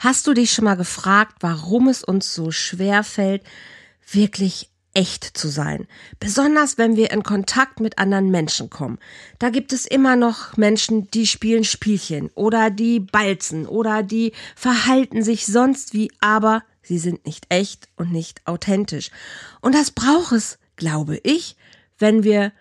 [0.00, 3.42] Hast du dich schon mal gefragt, warum es uns so schwer fällt,
[4.10, 5.86] wirklich echt zu sein?
[6.18, 8.98] Besonders wenn wir in Kontakt mit anderen Menschen kommen.
[9.38, 15.22] Da gibt es immer noch Menschen, die spielen Spielchen oder die balzen oder die verhalten
[15.22, 19.10] sich sonst wie, aber sie sind nicht echt und nicht authentisch.
[19.60, 21.56] Und das braucht es, glaube ich,
[21.98, 22.52] wenn wir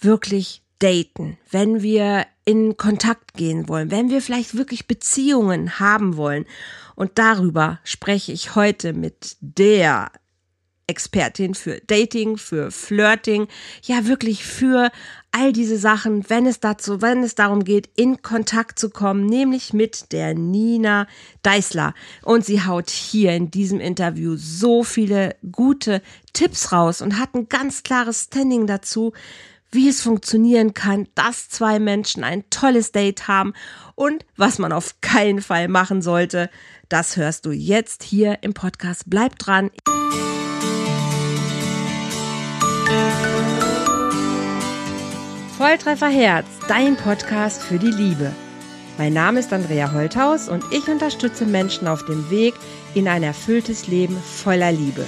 [0.00, 6.46] wirklich daten, wenn wir in Kontakt gehen wollen, wenn wir vielleicht wirklich Beziehungen haben wollen.
[6.94, 10.10] Und darüber spreche ich heute mit der
[10.86, 13.48] Expertin für Dating, für Flirting,
[13.82, 14.92] ja wirklich für
[15.32, 19.72] all diese Sachen, wenn es dazu, wenn es darum geht, in Kontakt zu kommen, nämlich
[19.72, 21.08] mit der Nina
[21.42, 21.92] Deißler.
[22.22, 26.00] Und sie haut hier in diesem Interview so viele gute
[26.32, 29.12] Tipps raus und hat ein ganz klares Standing dazu,
[29.76, 33.52] wie es funktionieren kann, dass zwei Menschen ein tolles Date haben
[33.94, 36.50] und was man auf keinen Fall machen sollte.
[36.88, 39.04] Das hörst du jetzt hier im Podcast.
[39.06, 39.70] Bleib dran.
[45.56, 48.32] Volltreffer Herz, dein Podcast für die Liebe.
[48.98, 52.54] Mein Name ist Andrea Holthaus und ich unterstütze Menschen auf dem Weg
[52.94, 55.04] in ein erfülltes Leben voller Liebe.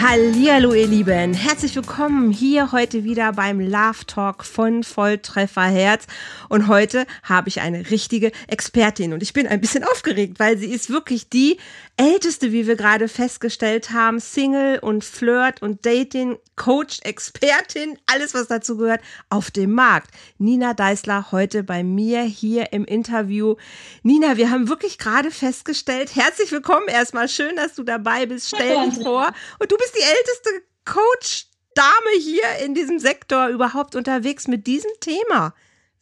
[0.00, 6.06] Hallo ihr Lieben, herzlich willkommen hier heute wieder beim Love Talk von Volltreffer Herz
[6.48, 9.12] und heute habe ich eine richtige Expertin.
[9.12, 11.58] Und ich bin ein bisschen aufgeregt, weil sie ist wirklich die
[11.98, 18.46] älteste, wie wir gerade festgestellt haben, Single und Flirt und Dating Coach, Expertin, alles was
[18.46, 20.10] dazu gehört auf dem Markt.
[20.38, 23.56] Nina Deißler heute bei mir hier im Interview.
[24.04, 28.48] Nina, wir haben wirklich gerade festgestellt, herzlich willkommen erstmal, schön, dass du dabei bist.
[28.48, 30.50] Stell dich vor und du bist die älteste
[30.84, 35.54] Coach Dame hier in diesem Sektor überhaupt unterwegs mit diesem Thema.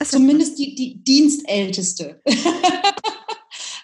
[0.04, 2.20] Zumindest die, die Dienstälteste.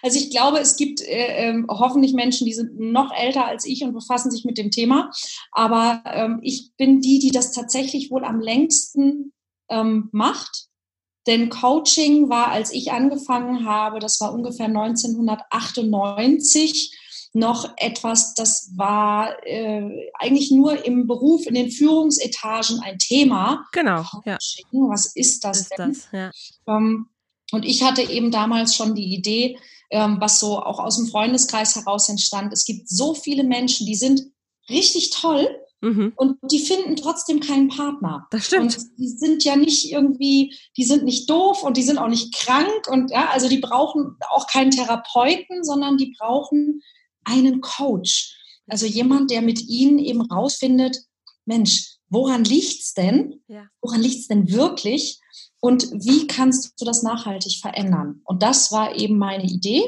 [0.03, 3.83] Also ich glaube, es gibt äh, äh, hoffentlich Menschen, die sind noch älter als ich
[3.83, 5.09] und befassen sich mit dem Thema.
[5.53, 9.31] Aber ähm, ich bin die, die das tatsächlich wohl am längsten
[9.69, 10.67] ähm, macht.
[11.25, 16.99] Denn Coaching war, als ich angefangen habe, das war ungefähr 1998,
[17.31, 23.65] noch etwas, das war äh, eigentlich nur im Beruf, in den Führungsetagen ein Thema.
[23.71, 24.03] Genau.
[24.25, 24.37] Ja.
[24.71, 25.93] Was ist das ist denn?
[25.93, 26.29] Das, ja.
[26.67, 27.07] ähm,
[27.51, 29.57] und ich hatte eben damals schon die Idee,
[29.89, 32.53] ähm, was so auch aus dem Freundeskreis heraus entstand.
[32.53, 34.21] Es gibt so viele Menschen, die sind
[34.69, 35.47] richtig toll,
[35.83, 36.13] Mhm.
[36.15, 38.25] Und die finden trotzdem keinen Partner.
[38.31, 38.77] Das stimmt.
[38.77, 42.33] Und die sind ja nicht irgendwie, die sind nicht doof und die sind auch nicht
[42.33, 46.81] krank und ja, also die brauchen auch keinen Therapeuten, sondern die brauchen
[47.25, 48.33] einen Coach.
[48.67, 50.97] Also jemand, der mit ihnen eben rausfindet,
[51.43, 53.41] Mensch, woran liegt's denn?
[53.47, 53.67] Ja.
[53.81, 55.19] Woran liegt's denn wirklich?
[55.63, 58.19] Und wie kannst du das nachhaltig verändern?
[58.25, 59.81] Und das war eben meine Idee.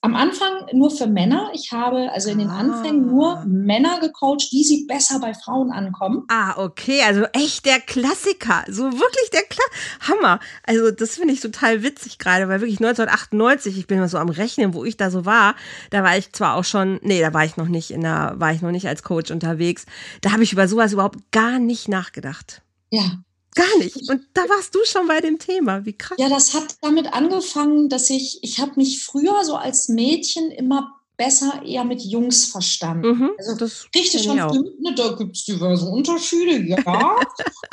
[0.00, 1.52] Am Anfang nur für Männer.
[1.54, 2.58] Ich habe also in den ah.
[2.58, 6.24] Anfängen nur Männer gecoacht, wie sie besser bei Frauen ankommen.
[6.26, 7.02] Ah, okay.
[7.06, 8.64] Also echt der Klassiker.
[8.68, 9.64] So wirklich der Kla
[10.00, 10.40] Hammer.
[10.66, 14.30] Also das finde ich total witzig gerade, weil wirklich 1998, ich bin mal so am
[14.30, 15.54] Rechnen, wo ich da so war,
[15.90, 18.52] da war ich zwar auch schon, nee, da war ich noch nicht in der, war
[18.52, 19.86] ich noch nicht als Coach unterwegs.
[20.22, 22.62] Da habe ich über sowas überhaupt gar nicht nachgedacht.
[22.90, 23.22] Ja,
[23.54, 23.96] Gar nicht.
[24.10, 25.84] Und da warst du schon bei dem Thema.
[25.84, 26.18] Wie krass.
[26.18, 30.94] Ja, das hat damit angefangen, dass ich, ich habe mich früher so als Mädchen immer
[31.16, 33.06] besser eher mit Jungs verstanden.
[33.06, 36.78] Mhm, also das richtig schon ne, da gibt es diverse Unterschiede, ja.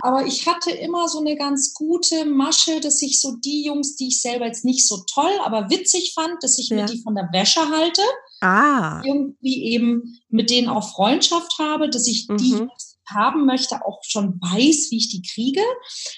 [0.02, 4.10] aber ich hatte immer so eine ganz gute Masche, dass ich so die Jungs, die
[4.10, 6.78] ich selber jetzt nicht so toll, aber witzig fand, dass ich ja.
[6.78, 8.02] mir die von der Wäsche halte.
[8.42, 9.02] Ah.
[9.04, 12.38] Irgendwie eben mit denen auch Freundschaft habe, dass ich mhm.
[12.38, 15.62] die Jungs, haben möchte, auch schon weiß, wie ich die kriege.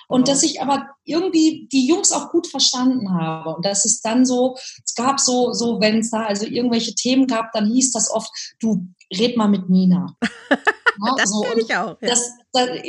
[0.07, 0.25] Und oh.
[0.25, 3.55] dass ich aber irgendwie die Jungs auch gut verstanden habe.
[3.55, 4.55] Und das ist dann so,
[4.85, 8.29] es gab so, so, wenn es da also irgendwelche Themen gab, dann hieß das oft,
[8.59, 10.15] du red mal mit Nina.
[11.03, 11.43] Ja, das so.
[11.57, 11.97] ich auch.
[12.01, 12.09] Ja.
[12.09, 12.31] Das,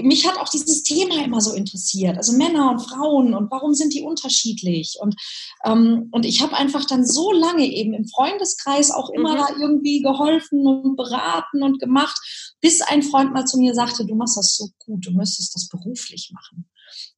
[0.02, 2.16] mich hat auch dieses Thema immer so interessiert.
[2.16, 4.96] Also Männer und Frauen und warum sind die unterschiedlich?
[5.00, 5.16] Und,
[5.64, 9.38] ähm, und ich habe einfach dann so lange eben im Freundeskreis auch immer mhm.
[9.38, 12.16] da irgendwie geholfen und beraten und gemacht,
[12.60, 15.68] bis ein Freund mal zu mir sagte, du machst das so gut, du müsstest das
[15.68, 16.68] beruflich machen.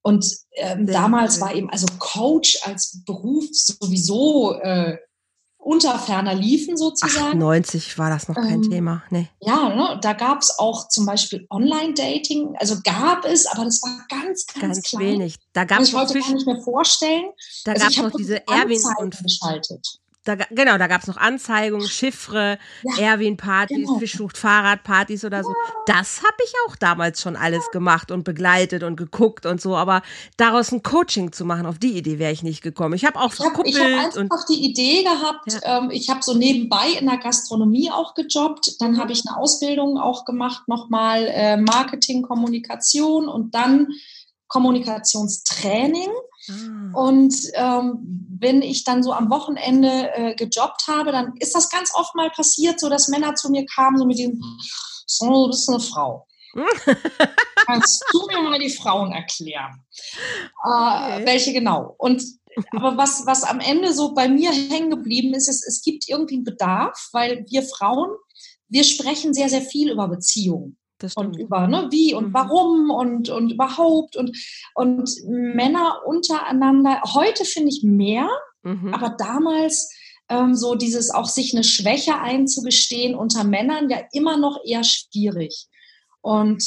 [0.03, 4.99] Und ähm, damals war eben also Coach als Beruf sowieso äh,
[5.67, 7.39] unter ferner liefen sozusagen.
[7.39, 9.29] 90 war das noch kein ähm, Thema, nee.
[9.41, 14.07] Ja, ne, da gab es auch zum Beispiel Online-Dating, also gab es, aber das war
[14.09, 15.01] ganz, ganz, ganz klein.
[15.01, 15.35] wenig.
[15.53, 17.25] Da gab es heute gar nicht mehr vorstellen.
[17.65, 19.99] Da also gab es noch diese Erwin und geschaltet.
[20.27, 23.99] Da, genau, da gab es noch Anzeigungen, Chiffre, ja, Erwin-Partys, genau.
[23.99, 25.55] Fischsucht, Fahrradpartys oder so.
[25.87, 29.77] Das habe ich auch damals schon alles gemacht und begleitet und geguckt und so.
[29.77, 30.03] Aber
[30.37, 32.95] daraus ein Coaching zu machen, auf die Idee wäre ich nicht gekommen.
[32.95, 33.33] Ich habe auch.
[33.33, 35.79] Ich habe hab einfach die Idee gehabt, ja.
[35.79, 38.81] ähm, ich habe so nebenbei in der Gastronomie auch gejobbt.
[38.81, 43.89] Dann habe ich eine Ausbildung auch gemacht, nochmal äh, Marketing, Kommunikation und dann
[44.49, 46.11] Kommunikationstraining.
[46.49, 46.99] Ah.
[46.99, 51.95] Und ähm, wenn ich dann so am Wochenende äh, gejobbt habe, dann ist das ganz
[51.95, 54.41] oft mal passiert, so dass Männer zu mir kamen, so mit diesem,
[55.07, 56.27] so, du bist eine Frau.
[57.67, 59.85] Kannst du mir mal die Frauen erklären?
[60.65, 61.27] Äh, okay.
[61.27, 61.95] Welche genau?
[61.99, 62.23] Und
[62.71, 66.37] aber was, was am Ende so bei mir hängen geblieben ist, ist, es gibt irgendwie
[66.37, 68.17] einen Bedarf, weil wir Frauen,
[68.69, 70.79] wir sprechen sehr, sehr viel über Beziehungen
[71.15, 72.35] und über ne, wie und mhm.
[72.35, 74.37] warum und, und überhaupt und,
[74.75, 77.01] und Männer untereinander.
[77.15, 78.29] Heute finde ich mehr,
[78.63, 78.95] mhm.
[78.95, 79.91] aber damals
[80.29, 85.67] ähm, so dieses auch sich eine Schwäche einzugestehen unter Männern ja immer noch eher schwierig.
[86.21, 86.65] Und,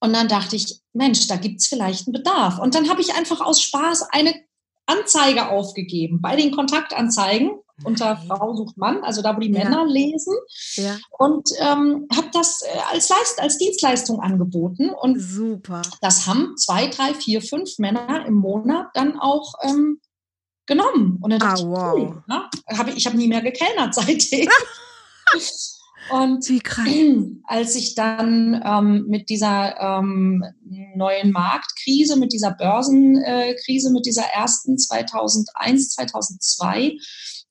[0.00, 2.58] und dann dachte ich, Mensch, da gibt es vielleicht einen Bedarf.
[2.58, 4.34] Und dann habe ich einfach aus Spaß eine
[4.86, 7.50] Anzeige aufgegeben bei den Kontaktanzeigen
[7.84, 9.64] unter Frau sucht Mann, also da, wo die ja.
[9.64, 10.34] Männer lesen.
[10.74, 10.96] Ja.
[11.18, 14.90] Und ähm, habe das äh, als, Leist als Dienstleistung angeboten.
[14.90, 15.82] Und Super.
[16.00, 20.00] das haben zwei, drei, vier, fünf Männer im Monat dann auch ähm,
[20.66, 21.18] genommen.
[21.20, 21.98] Und dann dachte ah, wow.
[21.98, 22.50] ich, cool, ne?
[22.78, 24.48] hab ich, ich habe nie mehr gekellnert seitdem.
[26.10, 26.44] Und
[27.44, 30.44] als ich dann ähm, mit dieser ähm,
[30.94, 36.96] neuen Marktkrise, mit dieser Börsenkrise, mit dieser ersten 2001, 2002,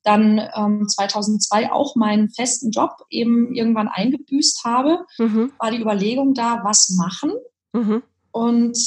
[0.02, 5.52] dann ähm, 2002 auch meinen festen Job eben irgendwann eingebüßt habe, mhm.
[5.58, 7.32] war die Überlegung da, was machen.
[7.72, 8.02] Mhm.
[8.32, 8.78] Und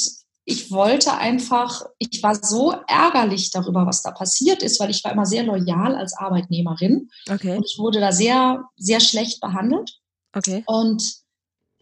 [0.46, 5.12] ich wollte einfach, ich war so ärgerlich darüber, was da passiert ist, weil ich war
[5.12, 7.08] immer sehr loyal als Arbeitnehmerin.
[7.30, 7.56] Okay.
[7.56, 9.98] Und ich wurde da sehr, sehr schlecht behandelt.
[10.34, 10.62] Okay.
[10.66, 11.22] Und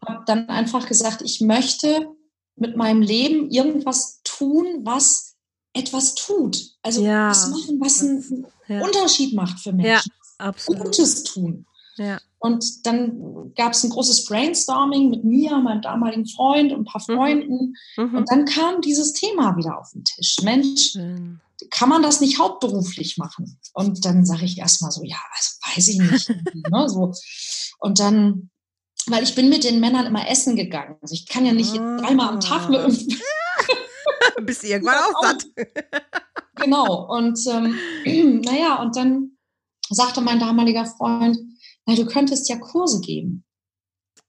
[0.06, 2.08] habe dann einfach gesagt, ich möchte
[2.56, 5.31] mit meinem Leben irgendwas tun, was
[5.74, 6.58] etwas tut.
[6.82, 7.30] Also ja.
[7.30, 8.82] was machen, was einen ja.
[8.82, 10.12] Unterschied macht für Menschen.
[10.38, 10.84] Ja, absolut.
[10.84, 11.66] Gutes tun.
[11.96, 12.18] Ja.
[12.38, 17.02] Und dann gab es ein großes Brainstorming mit mir, meinem damaligen Freund und ein paar
[17.06, 17.14] mhm.
[17.14, 17.74] Freunden.
[17.96, 18.14] Mhm.
[18.16, 20.38] Und dann kam dieses Thema wieder auf den Tisch.
[20.42, 21.40] Mensch, mhm.
[21.70, 23.60] kann man das nicht hauptberuflich machen?
[23.74, 26.28] Und dann sage ich erstmal so, ja, also weiß ich nicht.
[26.70, 27.12] ne, so.
[27.78, 28.50] Und dann,
[29.06, 30.96] weil ich bin mit den Männern immer essen gegangen.
[31.00, 31.98] Also ich kann ja nicht ah.
[31.98, 32.80] dreimal am Tag mit
[34.42, 35.46] Bis irgendwann auch satt.
[36.56, 37.08] genau.
[37.16, 39.38] Und ähm, naja, und dann
[39.90, 41.38] sagte mein damaliger Freund,
[41.86, 43.44] na, du könntest ja Kurse geben.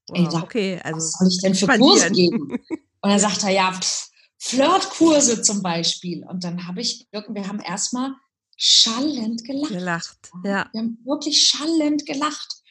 [0.09, 2.59] Wow, sag, okay, also was soll ich denn für Kurse geben?
[3.03, 6.25] Und dann sagt er, ja, pff, Flirtkurse zum Beispiel.
[6.25, 8.11] Und dann habe ich, wir haben erstmal
[8.57, 9.69] schallend gelacht.
[9.69, 10.69] Gelacht, ja.
[10.71, 12.61] Wir haben wirklich schallend gelacht.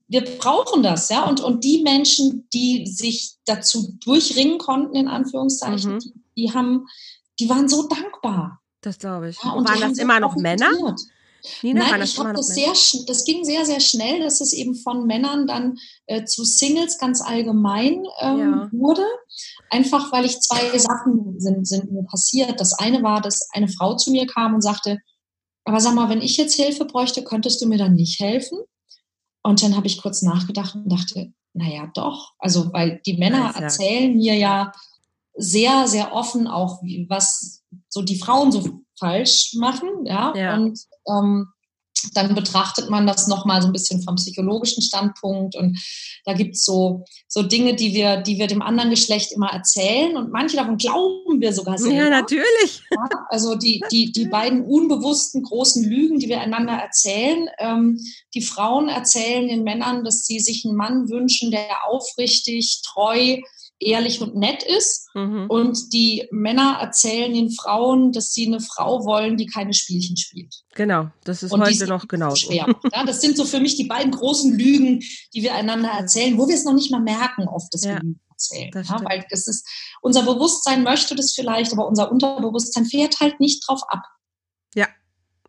[0.10, 1.24] wir brauchen das, ja.
[1.30, 6.00] Und, und die Menschen, die sich dazu durchringen konnten, in Anführungszeichen, mhm.
[6.00, 6.88] die, die haben
[7.40, 8.62] die waren so dankbar.
[8.82, 9.38] Das glaube ich.
[9.44, 10.70] Ja, und waren das immer noch Männer?
[11.62, 12.74] Nina, Nein, ich habe das sehr,
[13.08, 17.22] das ging sehr, sehr schnell, dass es eben von Männern dann äh, zu Singles ganz
[17.22, 18.70] allgemein ähm, ja.
[18.74, 19.06] wurde.
[19.70, 22.60] Einfach weil ich zwei Sachen sind, sind mir passiert.
[22.60, 25.00] Das eine war, dass eine Frau zu mir kam und sagte,
[25.64, 28.60] aber sag mal, wenn ich jetzt Hilfe bräuchte, könntest du mir dann nicht helfen?
[29.44, 32.34] Und dann habe ich kurz nachgedacht und dachte, naja, doch.
[32.38, 34.72] Also, weil die Männer erzählen mir ja
[35.40, 40.34] sehr, sehr offen auch, was so die Frauen so falsch machen, ja.
[40.36, 40.56] ja.
[40.56, 41.48] Und ähm,
[42.14, 45.78] dann betrachtet man das nochmal so ein bisschen vom psychologischen Standpunkt und
[46.26, 50.16] da gibt es so, so Dinge, die wir, die wir dem anderen Geschlecht immer erzählen
[50.16, 51.96] und manche davon glauben wir sogar selber.
[51.96, 52.82] Ja, natürlich.
[52.92, 57.50] Ja, also die, die, die beiden unbewussten großen Lügen, die wir einander erzählen.
[57.60, 58.00] Ähm,
[58.34, 63.40] die Frauen erzählen den Männern, dass sie sich einen Mann wünschen, der aufrichtig, treu,
[63.80, 65.08] ehrlich und nett ist.
[65.14, 65.48] Mhm.
[65.50, 70.64] Und die Männer erzählen den Frauen, dass sie eine Frau wollen, die keine Spielchen spielt.
[70.76, 72.68] Genau, das ist und heute noch genau schwer.
[72.94, 75.02] Ja, das sind so für mich die beiden großen Lügen,
[75.34, 78.02] die wir einander erzählen, wo wir es noch nicht mal merken, oft, dass ja, wir
[78.02, 78.72] Lügen erzählen.
[78.72, 79.68] Das ja, weil das ist,
[80.02, 84.04] unser Bewusstsein möchte das vielleicht, aber unser Unterbewusstsein fährt halt nicht drauf ab.
[84.76, 84.88] Ja,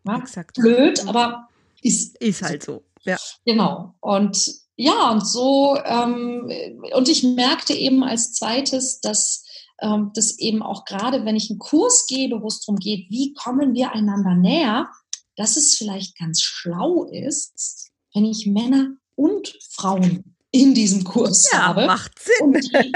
[0.05, 0.55] ja exakt.
[0.55, 1.47] Blöd, aber
[1.81, 2.83] ist, ist halt so.
[3.03, 3.17] Ja.
[3.45, 3.95] Genau.
[3.99, 6.51] Und ja, und so, ähm,
[6.95, 9.45] und ich merkte eben als zweites, dass
[9.79, 13.33] ähm, das eben auch gerade, wenn ich einen Kurs gebe, wo es darum geht, wie
[13.33, 14.89] kommen wir einander näher,
[15.35, 21.67] dass es vielleicht ganz schlau ist, wenn ich Männer und Frauen in diesem Kurs ja,
[21.67, 21.85] habe.
[21.85, 22.47] Macht Sinn.
[22.47, 22.91] Und die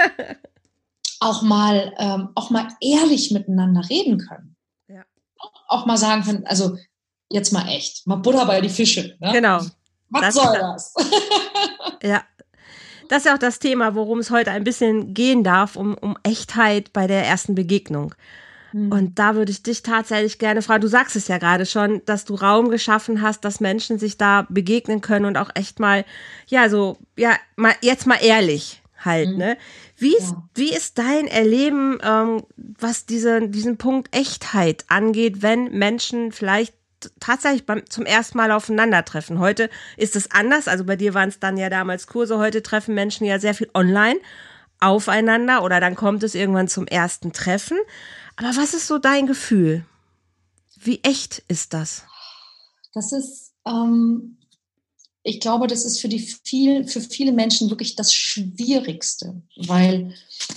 [1.20, 4.56] auch mal, ähm, auch mal ehrlich miteinander reden können.
[4.88, 5.04] Ja.
[5.68, 6.78] Auch mal sagen können, also
[7.32, 9.16] jetzt mal echt, mal Butter bei die Fische.
[9.20, 9.32] Ne?
[9.34, 9.62] Genau.
[10.10, 10.94] Was das soll das?
[12.04, 12.24] ja.
[13.08, 16.18] Das ist ja auch das Thema, worum es heute ein bisschen gehen darf, um, um
[16.24, 18.16] Echtheit bei der ersten Begegnung.
[18.76, 18.92] Mhm.
[18.92, 22.26] Und da würde ich dich tatsächlich gerne fragen, du sagst es ja gerade schon, dass
[22.26, 26.04] du Raum geschaffen hast, dass Menschen sich da begegnen können und auch echt mal,
[26.48, 29.38] ja, so, ja, mal, jetzt mal ehrlich halt, mhm.
[29.38, 29.58] ne?
[29.98, 30.44] Wie ist, ja.
[30.56, 36.74] wie ist dein Erleben, ähm, was diese, diesen Punkt Echtheit angeht, wenn Menschen vielleicht
[37.20, 39.40] tatsächlich beim, zum ersten Mal aufeinandertreffen.
[39.40, 40.68] Heute ist es anders.
[40.68, 42.38] Also bei dir waren es dann ja damals Kurse.
[42.38, 44.20] Heute treffen Menschen ja sehr viel online
[44.80, 47.78] aufeinander oder dann kommt es irgendwann zum ersten Treffen.
[48.36, 49.86] Aber was ist so dein Gefühl?
[50.78, 52.04] Wie echt ist das?
[52.94, 54.38] Das ist, ähm,
[55.24, 60.14] ich glaube, das ist für, die viel, für viele Menschen wirklich das Schwierigste, weil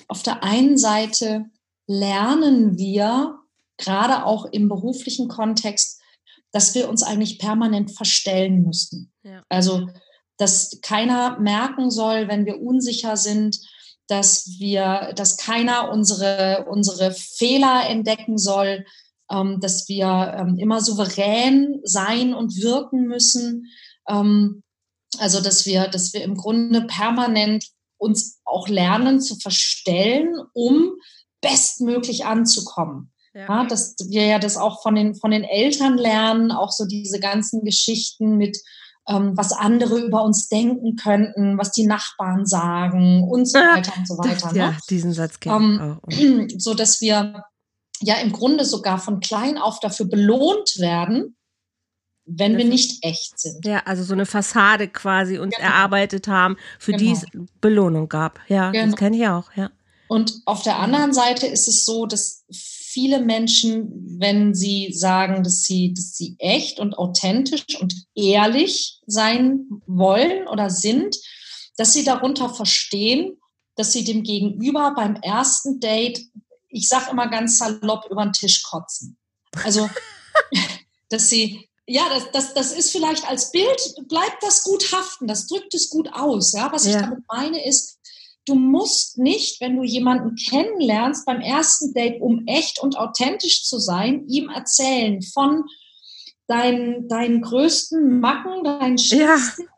[0.09, 1.47] auf der einen Seite
[1.87, 3.38] lernen wir
[3.78, 5.98] gerade auch im beruflichen Kontext
[6.52, 9.12] dass wir uns eigentlich permanent verstellen müssen.
[9.23, 9.43] Ja.
[9.49, 9.88] Also,
[10.37, 13.59] dass keiner merken soll, wenn wir unsicher sind,
[14.07, 18.87] dass wir, dass keiner unsere, unsere Fehler entdecken soll,
[19.31, 23.67] ähm, dass wir ähm, immer souverän sein und wirken müssen.
[24.09, 24.62] Ähm,
[25.19, 27.67] also, dass wir, dass wir im Grunde permanent
[27.99, 30.93] uns auch lernen zu verstellen, um
[31.40, 33.12] bestmöglich anzukommen.
[33.38, 33.47] Ja.
[33.49, 33.64] ja.
[33.66, 37.64] dass wir ja das auch von den, von den Eltern lernen, auch so diese ganzen
[37.64, 38.59] Geschichten mit,
[39.09, 44.09] ähm, was andere über uns denken könnten, was die Nachbarn sagen und so weiter und
[44.09, 44.54] so weiter.
[44.57, 44.78] ja, ne?
[44.90, 46.49] diesen Satz kenne ich ähm.
[46.59, 47.45] So dass wir
[48.00, 51.37] ja im Grunde sogar von klein auf dafür belohnt werden,
[52.26, 53.64] wenn wir nicht echt sind.
[53.64, 55.68] Ja, also so eine Fassade quasi uns genau.
[55.68, 57.04] erarbeitet haben, für genau.
[57.04, 57.26] die es
[57.61, 58.40] Belohnung gab.
[58.49, 58.87] Ja, genau.
[58.87, 59.71] das kenne ich auch, ja.
[60.09, 62.45] Und auf der anderen Seite ist es so, dass
[62.99, 69.67] viele Menschen, wenn sie sagen, dass sie, dass sie echt und authentisch und ehrlich sein
[69.87, 71.17] wollen oder sind,
[71.76, 73.38] dass sie darunter verstehen,
[73.76, 76.21] dass sie dem Gegenüber beim ersten Date,
[76.71, 79.17] ich sage immer ganz salopp, über den Tisch kotzen.
[79.62, 79.88] Also,
[81.09, 85.47] dass sie, ja, das, das, das ist vielleicht als Bild, bleibt das gut haften, das
[85.47, 86.52] drückt es gut aus.
[86.52, 86.73] Ja?
[86.73, 86.90] Was ja.
[86.90, 87.98] ich damit meine ist,
[88.49, 93.78] du musst nicht, wenn du jemanden kennenlernst beim ersten Date, um echt und authentisch zu
[93.78, 95.64] sein, ihm erzählen von
[96.47, 99.69] deinen, deinen größten Macken, deinen schlimmsten,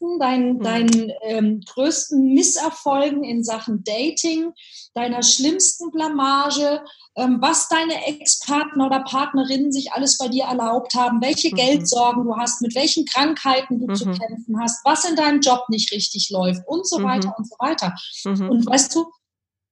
[0.00, 0.18] ja.
[0.18, 0.62] deinen, mhm.
[0.62, 4.52] deinen ähm, größten Misserfolgen in Sachen Dating,
[4.94, 6.82] deiner schlimmsten Blamage,
[7.16, 11.56] ähm, was deine Ex-Partner oder Partnerinnen sich alles bei dir erlaubt haben, welche mhm.
[11.56, 13.94] Geldsorgen du hast, mit welchen Krankheiten du mhm.
[13.94, 17.04] zu kämpfen hast, was in deinem Job nicht richtig läuft und so mhm.
[17.04, 17.94] weiter und so weiter.
[18.24, 18.50] Mhm.
[18.50, 19.06] Und weißt du,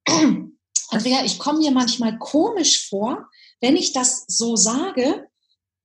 [0.90, 3.28] Andrea, ich komme mir manchmal komisch vor,
[3.60, 5.28] wenn ich das so sage,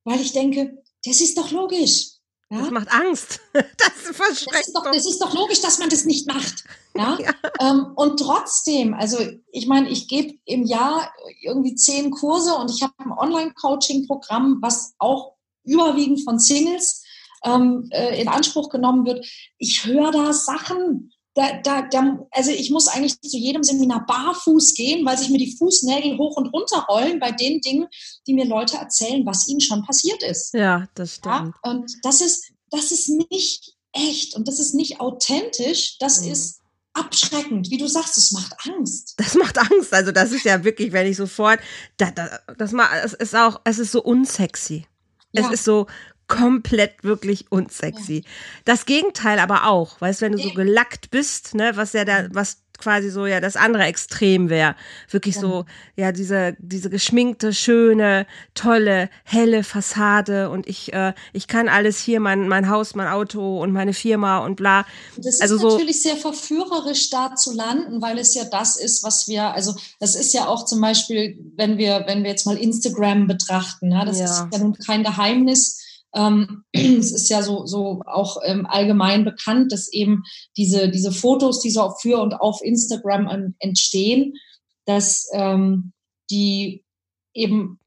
[0.06, 2.13] weil ich denke, das ist doch logisch.
[2.54, 2.60] Ja?
[2.60, 3.40] Das macht Angst.
[3.54, 6.64] Das verschreckt das ist doch, Das ist doch logisch, dass man das nicht macht.
[6.96, 7.18] Ja?
[7.20, 7.34] ja.
[7.60, 9.18] Ähm, und trotzdem, also
[9.52, 14.94] ich meine, ich gebe im Jahr irgendwie zehn Kurse und ich habe ein Online-Coaching-Programm, was
[15.00, 15.34] auch
[15.64, 17.04] überwiegend von Singles
[17.44, 19.26] ähm, äh, in Anspruch genommen wird.
[19.58, 24.76] Ich höre da Sachen, da, da, da, also ich muss eigentlich zu jedem Seminar barfuß
[24.76, 27.88] gehen, weil sich mir die Fußnägel hoch und runter rollen bei den Dingen,
[28.28, 30.54] die mir Leute erzählen, was ihnen schon passiert ist.
[30.54, 31.54] Ja, das stimmt.
[31.64, 35.98] Ja, und das ist, das ist nicht echt und das ist nicht authentisch.
[36.00, 36.32] Das mhm.
[36.32, 36.60] ist
[36.94, 37.72] abschreckend.
[37.72, 39.16] Wie du sagst, es macht Angst.
[39.18, 39.94] Das macht Angst.
[39.94, 41.60] Also das ist ja wirklich, wenn ich sofort,
[41.98, 44.86] da, da, das mal, es ist auch, es ist so unsexy.
[45.32, 45.46] Ja.
[45.46, 45.88] Es ist so
[46.28, 48.24] komplett wirklich unsexy.
[48.24, 48.32] Ja.
[48.66, 52.28] Das Gegenteil aber auch, weißt du, wenn du so gelackt bist, ne, was ja da,
[52.32, 54.76] was quasi so ja das andere Extrem wäre.
[55.10, 55.48] Wirklich genau.
[55.48, 55.66] so,
[55.96, 58.26] ja, diese, diese geschminkte, schöne,
[58.56, 63.62] tolle, helle Fassade und ich, äh, ich kann alles hier, mein, mein Haus, mein Auto
[63.62, 64.86] und meine Firma und bla.
[65.16, 69.04] Das ist also so, natürlich sehr verführerisch, da zu landen, weil es ja das ist,
[69.04, 72.58] was wir, also das ist ja auch zum Beispiel, wenn wir, wenn wir jetzt mal
[72.58, 74.26] Instagram betrachten, ja, das ja.
[74.26, 75.83] ist ja nun kein Geheimnis
[76.14, 80.24] ähm, es ist ja so, so auch ähm, allgemein bekannt, dass eben
[80.58, 84.34] diese, diese Fotos, die so für und auf Instagram entstehen,
[84.86, 85.94] dass ähm,
[86.30, 86.84] die
[87.34, 87.80] eben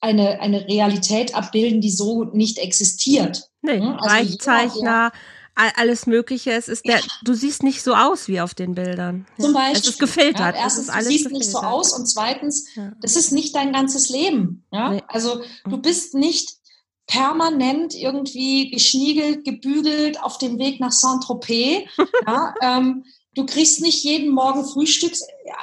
[0.00, 3.50] eine, eine Realität abbilden, die so nicht existiert.
[3.62, 3.96] Nee, hm?
[3.98, 5.12] also Reichzeichner,
[5.54, 6.52] alles Mögliche.
[6.52, 7.04] Es ist der, ja.
[7.22, 9.26] du siehst nicht so aus wie auf den Bildern.
[9.38, 9.80] Zum Beispiel.
[9.80, 10.54] Es ist gefiltert.
[10.54, 11.32] Ja, erstens, du siehst gefiltert.
[11.32, 12.92] nicht so aus und zweitens, ja.
[13.02, 14.64] das ist nicht dein ganzes Leben.
[14.72, 14.90] Ja?
[14.90, 15.02] Nee.
[15.08, 16.59] Also du bist nicht
[17.06, 21.88] permanent irgendwie geschniegelt, gebügelt auf dem Weg nach Saint-Tropez.
[22.26, 23.04] Ja, ähm,
[23.34, 25.12] du kriegst nicht jeden Morgen Frühstück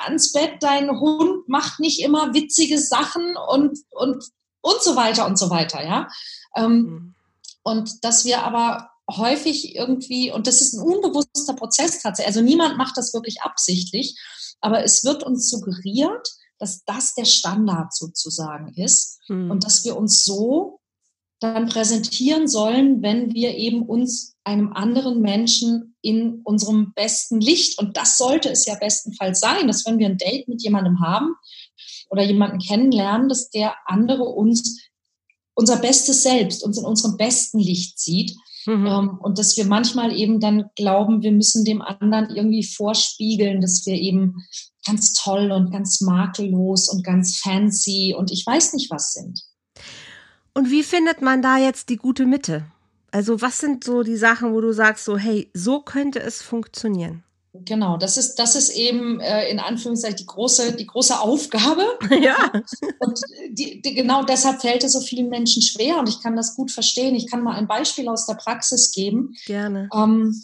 [0.05, 4.23] ans Bett, dein Hund macht nicht immer witzige Sachen und, und,
[4.61, 5.83] und so weiter und so weiter.
[5.83, 6.07] Ja?
[6.55, 7.15] Ähm, mhm.
[7.63, 12.77] Und dass wir aber häufig irgendwie, und das ist ein unbewusster Prozess tatsächlich, also niemand
[12.77, 14.17] macht das wirklich absichtlich,
[14.59, 16.27] aber es wird uns suggeriert,
[16.59, 19.51] dass das der Standard sozusagen ist mhm.
[19.51, 20.79] und dass wir uns so
[21.39, 27.95] dann präsentieren sollen, wenn wir eben uns einem anderen Menschen in unserem besten Licht, und
[27.97, 31.35] das sollte es ja bestenfalls sein, dass wenn wir ein Date mit jemandem haben
[32.09, 34.79] oder jemanden kennenlernen, dass der andere uns
[35.53, 38.35] unser bestes Selbst, uns in unserem besten Licht sieht.
[38.65, 38.85] Mhm.
[38.85, 43.85] Ähm, und dass wir manchmal eben dann glauben, wir müssen dem anderen irgendwie vorspiegeln, dass
[43.85, 44.35] wir eben
[44.85, 49.41] ganz toll und ganz makellos und ganz fancy und ich weiß nicht was sind.
[50.57, 52.65] Und wie findet man da jetzt die gute Mitte?
[53.11, 57.23] Also was sind so die Sachen, wo du sagst, so hey, so könnte es funktionieren?
[57.53, 61.85] Genau, das ist, das ist eben äh, in Anführungszeichen die große, die große Aufgabe.
[62.09, 62.51] Ja.
[62.97, 63.19] Und
[63.51, 66.71] die, die, genau deshalb fällt es so vielen Menschen schwer und ich kann das gut
[66.71, 67.13] verstehen.
[67.13, 69.35] Ich kann mal ein Beispiel aus der Praxis geben.
[69.45, 69.89] Gerne.
[69.93, 70.43] Ähm,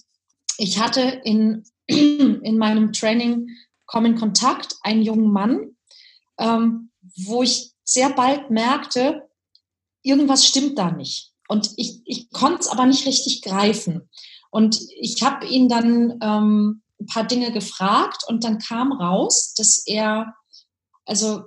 [0.60, 3.50] ich hatte in, in meinem Training
[3.88, 5.76] Common Kontakt einen jungen Mann,
[6.38, 6.92] ähm,
[7.26, 9.28] wo ich sehr bald merkte,
[10.04, 11.32] irgendwas stimmt da nicht.
[11.48, 14.10] Und ich, ich konnte es aber nicht richtig greifen.
[14.52, 19.84] Und ich habe ihn dann ähm, ein paar Dinge gefragt und dann kam raus, dass
[19.86, 20.36] er
[21.06, 21.44] also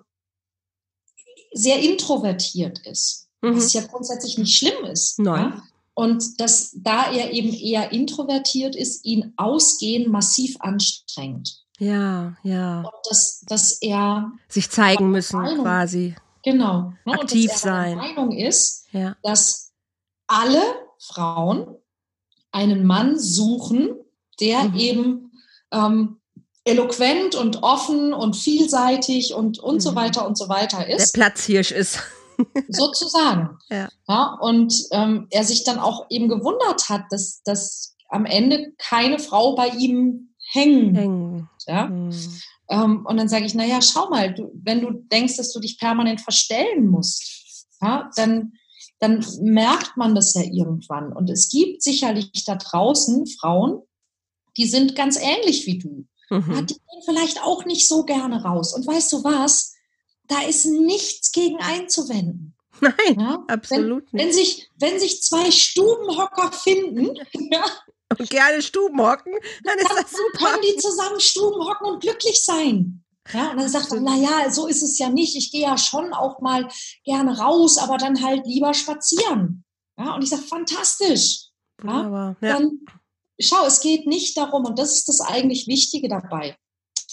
[1.53, 3.57] sehr introvertiert ist, mhm.
[3.57, 5.19] was ja grundsätzlich nicht schlimm ist.
[5.19, 5.53] Nein.
[5.55, 5.63] Ja?
[5.95, 11.63] Und dass da er eben eher introvertiert ist, ihn ausgehen massiv anstrengt.
[11.79, 12.81] Ja, ja.
[12.81, 16.15] Und dass, dass er sich zeigen müssen Meinung, quasi.
[16.47, 16.93] Genau.
[17.05, 17.15] Ne?
[17.15, 17.89] Aktiv und sein.
[17.89, 19.17] Der Meinung ist, ja.
[19.25, 19.73] dass
[20.29, 20.63] alle
[21.01, 21.67] Frauen
[22.53, 23.97] einen Mann suchen,
[24.39, 24.77] der mhm.
[24.77, 25.33] eben
[25.73, 26.21] ähm,
[26.63, 29.81] eloquent und offen und vielseitig und, und mhm.
[29.81, 31.17] so weiter und so weiter ist.
[31.17, 31.99] Der Platzhirsch ist.
[32.69, 33.59] sozusagen.
[33.69, 33.89] Ja.
[34.07, 39.19] ja und ähm, er sich dann auch eben gewundert hat, dass, dass am Ende keine
[39.19, 40.95] Frau bei ihm hängen.
[40.95, 41.51] hängen.
[41.67, 41.89] Ja?
[41.89, 42.13] Mhm.
[42.69, 45.79] Ähm, und dann sage ich, naja, schau mal, du, wenn du denkst, dass du dich
[45.79, 48.55] permanent verstellen musst, ja, dann,
[48.99, 51.13] dann merkt man das ja irgendwann.
[51.13, 53.83] Und es gibt sicherlich da draußen Frauen,
[54.57, 56.07] die sind ganz ähnlich wie du.
[56.31, 56.53] Mhm.
[56.53, 58.75] Ja, die gehen vielleicht auch nicht so gerne raus.
[58.75, 59.75] Und weißt du was?
[60.27, 62.55] Da ist nichts gegen einzuwenden.
[62.81, 63.45] Nein, ja?
[63.47, 64.27] absolut wenn, nicht.
[64.27, 67.15] Wenn sich, wenn sich zwei Stubenhocker finden,
[67.51, 67.65] ja,
[68.09, 69.33] und gerne Stuben hocken,
[69.65, 70.39] dann ist das super.
[70.39, 73.03] Dann können die zusammen Stuben hocken und glücklich sein.
[73.33, 75.37] Ja, und dann sagt er, naja, so ist es ja nicht.
[75.37, 76.69] Ich gehe ja schon auch mal
[77.05, 79.65] gerne raus, aber dann halt lieber spazieren.
[79.99, 81.49] Ja, und ich sage, fantastisch.
[81.85, 82.53] Ja, ja.
[82.53, 82.81] Dann,
[83.41, 86.57] schau, es geht nicht darum, und das ist das eigentlich Wichtige dabei.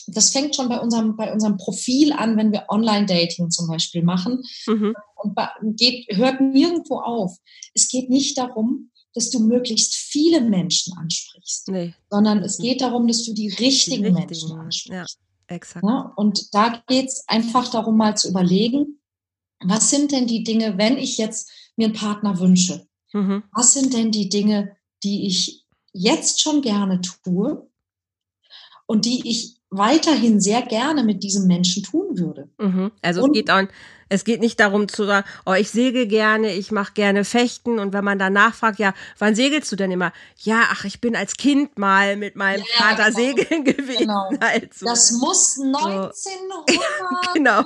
[0.07, 4.43] Das fängt schon bei unserem, bei unserem Profil an, wenn wir Online-Dating zum Beispiel machen.
[4.67, 4.93] Mhm.
[5.15, 5.37] Und
[5.77, 7.37] geht, hört nirgendwo auf.
[7.73, 11.93] Es geht nicht darum, dass du möglichst viele Menschen ansprichst, nee.
[12.09, 15.19] sondern es geht darum, dass du die richtigen, die richtigen Menschen ansprichst.
[15.49, 15.85] Ja, exakt.
[15.85, 18.99] Ja, und da geht es einfach darum, mal zu überlegen,
[19.59, 22.87] was sind denn die Dinge, wenn ich jetzt mir einen Partner wünsche?
[23.13, 23.43] Mhm.
[23.53, 27.69] Was sind denn die Dinge, die ich jetzt schon gerne tue
[28.87, 32.49] und die ich weiterhin sehr gerne mit diesem Menschen tun würde.
[32.57, 32.91] Mhm.
[33.01, 33.63] Also und, es geht auch,
[34.09, 37.93] es geht nicht darum zu sagen, oh, ich segel gerne, ich mache gerne Fechten und
[37.93, 40.13] wenn man dann nachfragt, ja, wann segelst du denn immer?
[40.37, 43.17] Ja, ach, ich bin als Kind mal mit meinem ja, Vater genau.
[43.17, 43.99] segeln gewesen.
[43.99, 44.29] Genau.
[44.39, 44.85] Halt so.
[44.85, 46.13] Das muss 1900.
[47.33, 47.63] genau.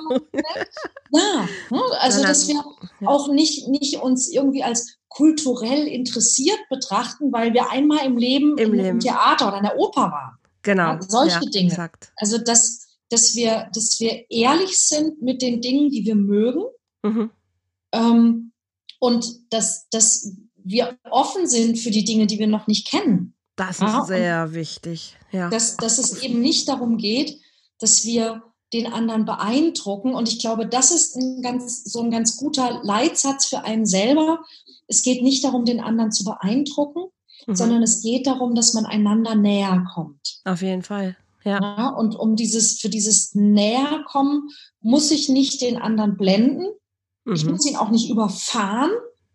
[1.12, 2.64] Ja, ne, also dass wir
[3.04, 8.72] auch nicht, nicht uns irgendwie als kulturell interessiert betrachten, weil wir einmal im Leben Im
[8.72, 9.00] in Leben.
[9.00, 10.37] Theater oder einer Oper waren.
[10.62, 10.94] Genau.
[10.94, 11.70] Ja, solche ja, Dinge.
[11.70, 12.12] Exakt.
[12.16, 16.64] Also dass, dass wir, dass wir ehrlich sind mit den Dingen, die wir mögen.
[17.02, 17.30] Mhm.
[17.92, 18.52] Ähm,
[19.00, 23.34] und dass, dass wir offen sind für die Dinge, die wir noch nicht kennen.
[23.56, 25.16] Das ist ja, sehr wichtig.
[25.32, 25.48] Ja.
[25.50, 27.40] Dass, dass es eben nicht darum geht,
[27.78, 28.42] dass wir
[28.72, 30.14] den anderen beeindrucken.
[30.14, 34.44] Und ich glaube, das ist ein ganz, so ein ganz guter Leitsatz für einen selber.
[34.86, 37.10] Es geht nicht darum, den anderen zu beeindrucken,
[37.48, 37.56] mhm.
[37.56, 40.40] sondern es geht darum, dass man einander näher kommt.
[40.44, 41.16] Auf jeden Fall.
[41.44, 41.60] Ja.
[41.60, 41.88] ja.
[41.88, 46.66] Und um dieses, für dieses Näherkommen muss ich nicht den anderen blenden.
[47.24, 47.34] Mhm.
[47.34, 48.90] Ich muss ihn auch nicht überfahren,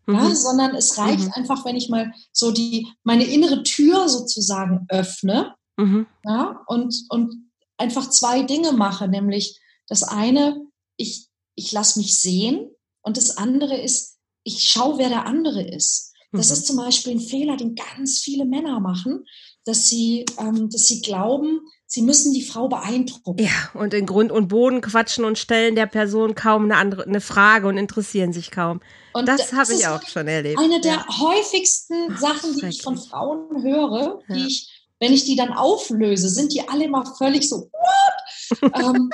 [0.06, 0.16] mhm.
[0.16, 1.34] ja, sondern es reicht mhm.
[1.34, 5.56] einfach, wenn ich mal so die, meine innere Tür sozusagen öffne.
[5.78, 6.06] Mhm.
[6.24, 7.34] Ja, und, und
[7.78, 10.62] einfach zwei Dinge mache, nämlich das eine,
[10.98, 12.70] ich, ich lasse mich sehen
[13.02, 16.13] und das andere ist, ich schaue, wer der andere ist.
[16.34, 16.54] Das mhm.
[16.54, 19.26] ist zum Beispiel ein Fehler, den ganz viele Männer machen,
[19.66, 23.42] dass sie, ähm, dass sie glauben, sie müssen die Frau beeindrucken.
[23.42, 27.22] Ja, und in Grund und Boden quatschen und stellen der Person kaum eine andere eine
[27.22, 28.82] Frage und interessieren sich kaum.
[29.14, 30.60] Und das, das habe ich auch schon erlebt.
[30.60, 31.20] Eine der ja.
[31.20, 34.36] häufigsten Sachen, die ich von Frauen höre, ja.
[34.36, 34.70] die ich
[35.04, 38.72] wenn ich die dann auflöse, sind die alle immer völlig so, what?
[38.82, 39.10] ähm,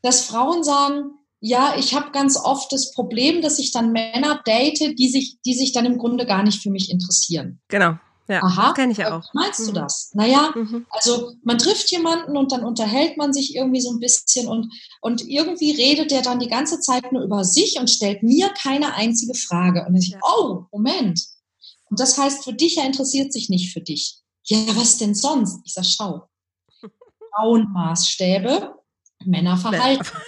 [0.00, 1.10] dass Frauen sagen,
[1.44, 5.54] ja, ich habe ganz oft das Problem, dass ich dann Männer date, die sich, die
[5.54, 7.60] sich dann im Grunde gar nicht für mich interessieren.
[7.68, 7.98] Genau.
[8.26, 9.22] Ja, Aha, das kenne ich ja auch.
[9.22, 9.66] Wie meinst mhm.
[9.66, 10.10] du das?
[10.14, 10.86] Naja, mhm.
[10.88, 15.28] also man trifft jemanden und dann unterhält man sich irgendwie so ein bisschen und, und
[15.28, 19.34] irgendwie redet der dann die ganze Zeit nur über sich und stellt mir keine einzige
[19.34, 19.84] Frage.
[19.86, 20.20] Und ich, ja.
[20.22, 21.20] oh, Moment.
[21.90, 25.60] Und das heißt, für dich, er interessiert sich nicht für dich ja, was denn sonst?
[25.64, 26.28] Ich sage, schau,
[27.34, 28.74] Frauenmaßstäbe,
[29.24, 30.06] Männerverhalten.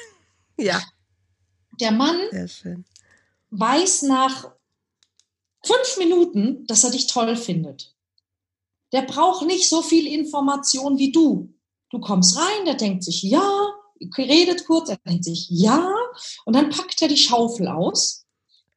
[0.59, 0.81] Ja.
[1.81, 2.19] Der Mann
[3.51, 4.51] weiß nach
[5.65, 7.95] fünf Minuten, dass er dich toll findet.
[8.93, 11.53] Der braucht nicht so viel Information wie du.
[11.91, 13.69] Du kommst rein, der denkt sich, ja,
[14.17, 15.93] redet kurz, er denkt sich, ja,
[16.45, 18.27] und dann packt er die Schaufel aus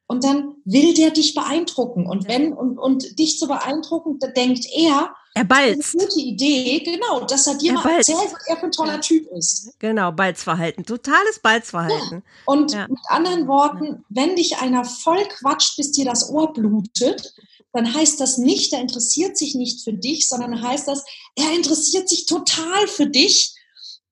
[0.06, 2.06] und dann will der dich beeindrucken.
[2.06, 5.94] Und wenn, und, und dich zu beeindrucken, da denkt er, er balzt.
[5.94, 8.08] Eine gute Idee, genau, dass er dir er mal balzt.
[8.08, 9.00] erzählt, was er für ein toller.
[9.00, 9.72] Typ ist.
[9.78, 12.18] Genau, Balzverhalten, totales Balzverhalten.
[12.18, 12.42] Ja.
[12.46, 12.88] Und ja.
[12.88, 17.32] mit anderen Worten, wenn dich einer voll quatscht, bis dir das Ohr blutet,
[17.72, 21.04] dann heißt das nicht, er interessiert sich nicht für dich, sondern heißt das,
[21.36, 23.54] er interessiert sich total für dich.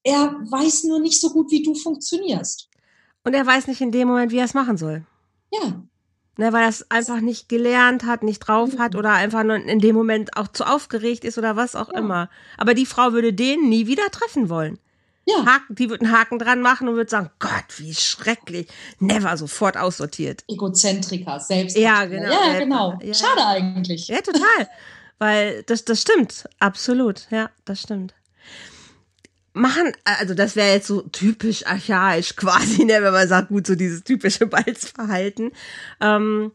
[0.04, 2.68] Er weiß nur nicht so gut, wie du funktionierst.
[3.24, 5.04] Und er weiß nicht in dem Moment, wie er es machen soll.
[5.52, 5.82] Ja.
[6.38, 9.80] Ne, weil er es einfach nicht gelernt hat, nicht drauf hat oder einfach nur in
[9.80, 11.98] dem Moment auch zu aufgeregt ist oder was auch ja.
[11.98, 12.30] immer.
[12.56, 14.78] Aber die Frau würde den nie wieder treffen wollen.
[15.26, 15.44] Ja.
[15.44, 18.68] Haken, die würde einen Haken dran machen und würde sagen, Gott, wie schrecklich.
[19.00, 20.44] Never sofort aussortiert.
[20.46, 21.76] Egozentriker, selbst.
[21.76, 22.30] Ja, genau.
[22.30, 22.98] Ja, genau.
[23.02, 23.14] Ja.
[23.14, 24.06] Schade eigentlich.
[24.06, 24.68] Ja, total.
[25.18, 26.48] weil das, das stimmt.
[26.60, 27.26] Absolut.
[27.32, 28.14] Ja, das stimmt
[29.58, 33.74] machen, also das wäre jetzt so typisch archaisch quasi, ne, wenn man sagt, gut, so
[33.74, 35.52] dieses typische Balzverhalten.
[36.00, 36.52] Ähm,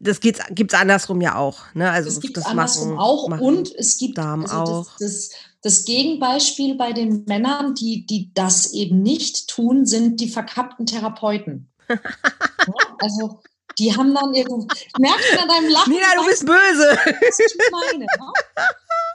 [0.00, 1.90] das geht's, gibt's andersrum ja auch, ne?
[1.90, 4.90] Also es gibt das andersrum machen, auch machen und es gibt Damen also auch.
[4.98, 5.30] Das, das,
[5.62, 11.68] das Gegenbeispiel bei den Männern, die, die das eben nicht tun, sind die verkappten Therapeuten.
[11.88, 11.96] ja,
[13.00, 13.40] also
[13.78, 15.92] die haben dann irgendwie, merkst du an deinem Lachen?
[15.92, 16.98] Nina, du bist böse.
[17.04, 18.28] Was ich meine, ne?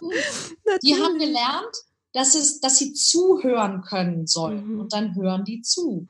[0.84, 1.76] Die haben gelernt,
[2.14, 4.74] dass, es, dass sie zuhören können sollen.
[4.74, 4.80] Mhm.
[4.82, 6.08] Und dann hören die zu.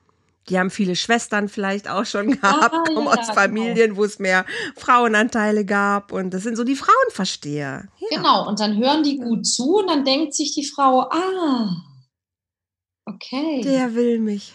[0.49, 3.97] Die haben viele Schwestern vielleicht auch schon gehabt, ah, kommen ja, aus Familien, genau.
[3.97, 6.11] wo es mehr Frauenanteile gab.
[6.11, 7.87] Und das sind so die Frauenversteher.
[7.97, 8.17] Ja.
[8.17, 11.69] Genau, und dann hören die gut zu und dann denkt sich die Frau, ah,
[13.05, 13.61] okay.
[13.61, 14.53] Der will mich.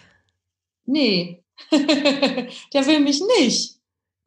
[0.85, 3.79] Nee, der will mich nicht.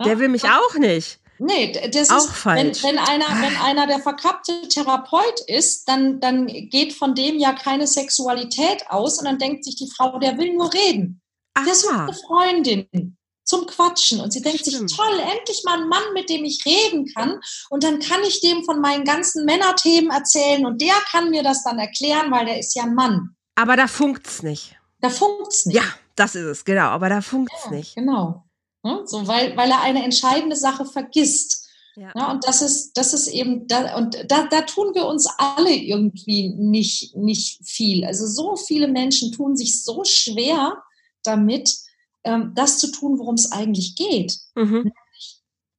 [0.04, 1.20] Der will mich auch nicht.
[1.44, 2.84] Nee, das auch ist, falsch.
[2.84, 7.52] Wenn, wenn, einer, wenn einer der verkappte Therapeut ist, dann, dann geht von dem ja
[7.52, 11.20] keine Sexualität aus und dann denkt sich die Frau, der will nur reden.
[11.54, 11.64] Aha.
[11.64, 14.88] Der sucht eine Freundin zum Quatschen und sie denkt Stimmt.
[14.88, 18.40] sich, toll, endlich mal ein Mann, mit dem ich reden kann und dann kann ich
[18.40, 22.60] dem von meinen ganzen Männerthemen erzählen und der kann mir das dann erklären, weil der
[22.60, 23.34] ist ja ein Mann.
[23.56, 24.76] Aber da funkt's nicht.
[25.00, 25.74] Da funkt's nicht.
[25.74, 27.96] Ja, das ist es, genau, aber da funkt's ja, nicht.
[27.96, 28.44] Genau.
[28.82, 29.02] Ne?
[29.06, 31.68] So, weil, weil er eine entscheidende Sache vergisst.
[31.94, 32.12] Ja.
[32.16, 32.30] ja.
[32.30, 36.48] und das ist, das ist eben, da, und da, da tun wir uns alle irgendwie
[36.56, 38.04] nicht, nicht viel.
[38.04, 40.82] Also so viele Menschen tun sich so schwer
[41.22, 41.76] damit,
[42.24, 44.38] ähm, das zu tun, worum es eigentlich geht.
[44.54, 44.92] Mhm.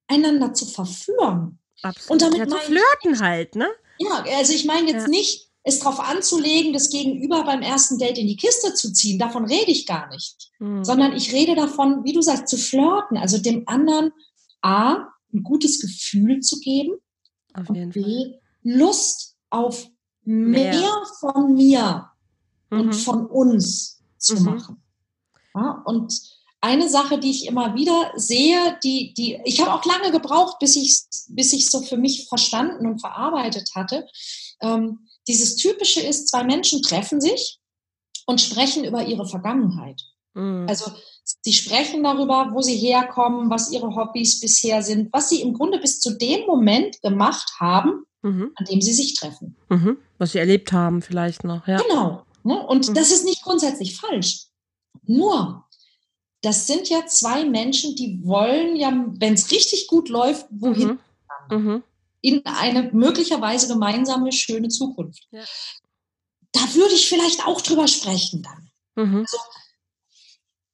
[0.06, 1.58] einander zu verführen.
[1.82, 2.10] Absolut.
[2.10, 3.68] Und damit ja, zu flirten halt, ne?
[3.98, 5.08] Ja, also ich meine jetzt ja.
[5.08, 9.18] nicht, es darauf anzulegen, das Gegenüber beim ersten Date in die Kiste zu ziehen.
[9.18, 10.50] Davon rede ich gar nicht.
[10.58, 10.84] Mhm.
[10.84, 13.16] Sondern ich rede davon, wie du sagst, zu flirten.
[13.16, 14.12] Also dem anderen
[14.60, 16.92] A, ein gutes Gefühl zu geben.
[17.54, 18.40] Auf jeden und B, Fall.
[18.62, 19.86] Lust auf
[20.22, 22.10] mehr, mehr von mir
[22.70, 22.80] mhm.
[22.80, 24.44] und von uns zu mhm.
[24.44, 24.82] machen.
[25.54, 26.12] Ja, und
[26.60, 30.76] eine Sache, die ich immer wieder sehe, die, die, ich habe auch lange gebraucht, bis
[30.76, 34.06] ich bis ich so für mich verstanden und verarbeitet hatte.
[34.60, 37.58] Ähm, dieses Typische ist, zwei Menschen treffen sich
[38.26, 40.00] und sprechen über ihre Vergangenheit.
[40.34, 40.66] Mhm.
[40.68, 40.90] Also
[41.40, 45.78] sie sprechen darüber, wo sie herkommen, was ihre Hobbys bisher sind, was sie im Grunde
[45.78, 48.52] bis zu dem Moment gemacht haben, mhm.
[48.56, 49.56] an dem sie sich treffen.
[49.68, 49.98] Mhm.
[50.18, 51.78] Was sie erlebt haben vielleicht noch, ja.
[51.78, 52.24] Genau.
[52.42, 52.66] Ne?
[52.66, 52.94] Und mhm.
[52.94, 54.46] das ist nicht grundsätzlich falsch.
[55.06, 55.64] Nur,
[56.42, 60.98] das sind ja zwei Menschen, die wollen ja, wenn es richtig gut läuft, wohin?
[61.50, 61.82] Mhm.
[62.24, 65.28] In eine möglicherweise gemeinsame, schöne Zukunft.
[65.30, 65.44] Ja.
[66.52, 68.70] Da würde ich vielleicht auch drüber sprechen dann.
[69.06, 69.20] Mhm.
[69.20, 69.36] Also,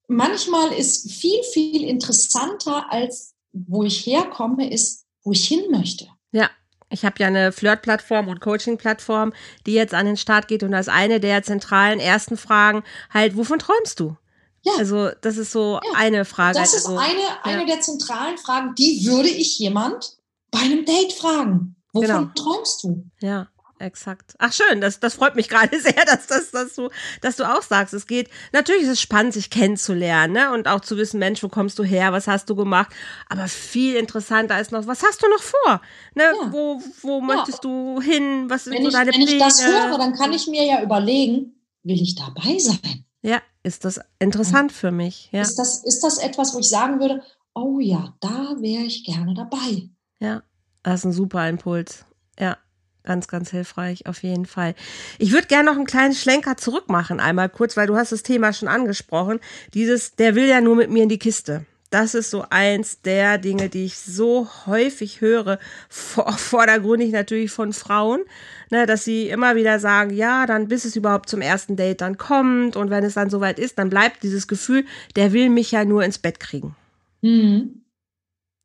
[0.06, 6.06] manchmal ist viel, viel interessanter als wo ich herkomme, ist, wo ich hin möchte.
[6.30, 6.50] Ja.
[6.92, 9.32] Ich habe ja eine Flirt-Plattform und Coaching-Plattform,
[9.66, 12.82] die jetzt an den Start geht und als eine der zentralen ersten Fragen
[13.12, 14.16] halt, wovon träumst du?
[14.62, 14.72] Ja.
[14.78, 15.92] Also das ist so ja.
[15.96, 16.58] eine Frage.
[16.58, 17.74] Das ist also, eine, eine ja.
[17.74, 20.19] der zentralen Fragen, die würde ich jemand
[20.50, 21.76] bei einem Date fragen.
[21.92, 22.30] Wovon genau.
[22.34, 23.04] träumst du?
[23.20, 23.48] Ja.
[23.80, 24.34] Exakt.
[24.38, 26.90] Ach schön, das, das freut mich gerade sehr, dass, dass, dass, du,
[27.22, 28.28] dass du auch sagst, es geht.
[28.52, 30.52] Natürlich ist es spannend, sich kennenzulernen ne?
[30.52, 32.90] und auch zu wissen, Mensch, wo kommst du her, was hast du gemacht.
[33.30, 35.80] Aber viel interessanter ist noch, was hast du noch vor?
[36.14, 36.24] Ne?
[36.24, 36.52] Ja.
[36.52, 38.50] Wo, wo möchtest du hin?
[38.50, 39.32] Was sind wenn so ich, deine Wenn Pläne?
[39.32, 43.06] ich das höre, dann kann ich mir ja überlegen, will ich dabei sein?
[43.22, 45.30] Ja, ist das interessant für mich.
[45.32, 45.40] Ja.
[45.40, 47.22] Ist, das, ist das etwas, wo ich sagen würde,
[47.54, 49.88] oh ja, da wäre ich gerne dabei?
[50.20, 50.42] Ja,
[50.82, 52.04] das ist ein super Impuls.
[52.38, 52.56] Ja,
[53.02, 54.74] ganz, ganz hilfreich, auf jeden Fall.
[55.18, 58.52] Ich würde gerne noch einen kleinen Schlenker zurückmachen, einmal kurz, weil du hast das Thema
[58.52, 59.40] schon angesprochen.
[59.74, 63.36] Dieses, der will ja nur mit mir in die Kiste das ist so eins der
[63.38, 68.22] Dinge, die ich so häufig höre, vor, vordergründig natürlich von Frauen,
[68.70, 72.16] ne, dass sie immer wieder sagen, ja, dann bis es überhaupt zum ersten Date dann
[72.16, 75.84] kommt und wenn es dann soweit ist, dann bleibt dieses Gefühl, der will mich ja
[75.84, 76.76] nur ins Bett kriegen.
[77.22, 77.82] Mhm.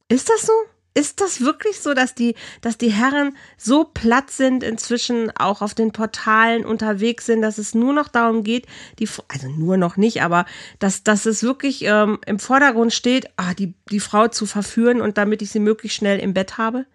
[0.07, 0.53] Ist das so?
[0.97, 5.73] Ist das wirklich so, dass die, dass die Herren so platt sind, inzwischen auch auf
[5.73, 8.65] den Portalen unterwegs sind, dass es nur noch darum geht,
[8.99, 10.45] die, also nur noch nicht, aber
[10.79, 15.17] dass, dass es wirklich ähm, im Vordergrund steht, ah, die, die Frau zu verführen und
[15.17, 16.85] damit ich sie möglichst schnell im Bett habe?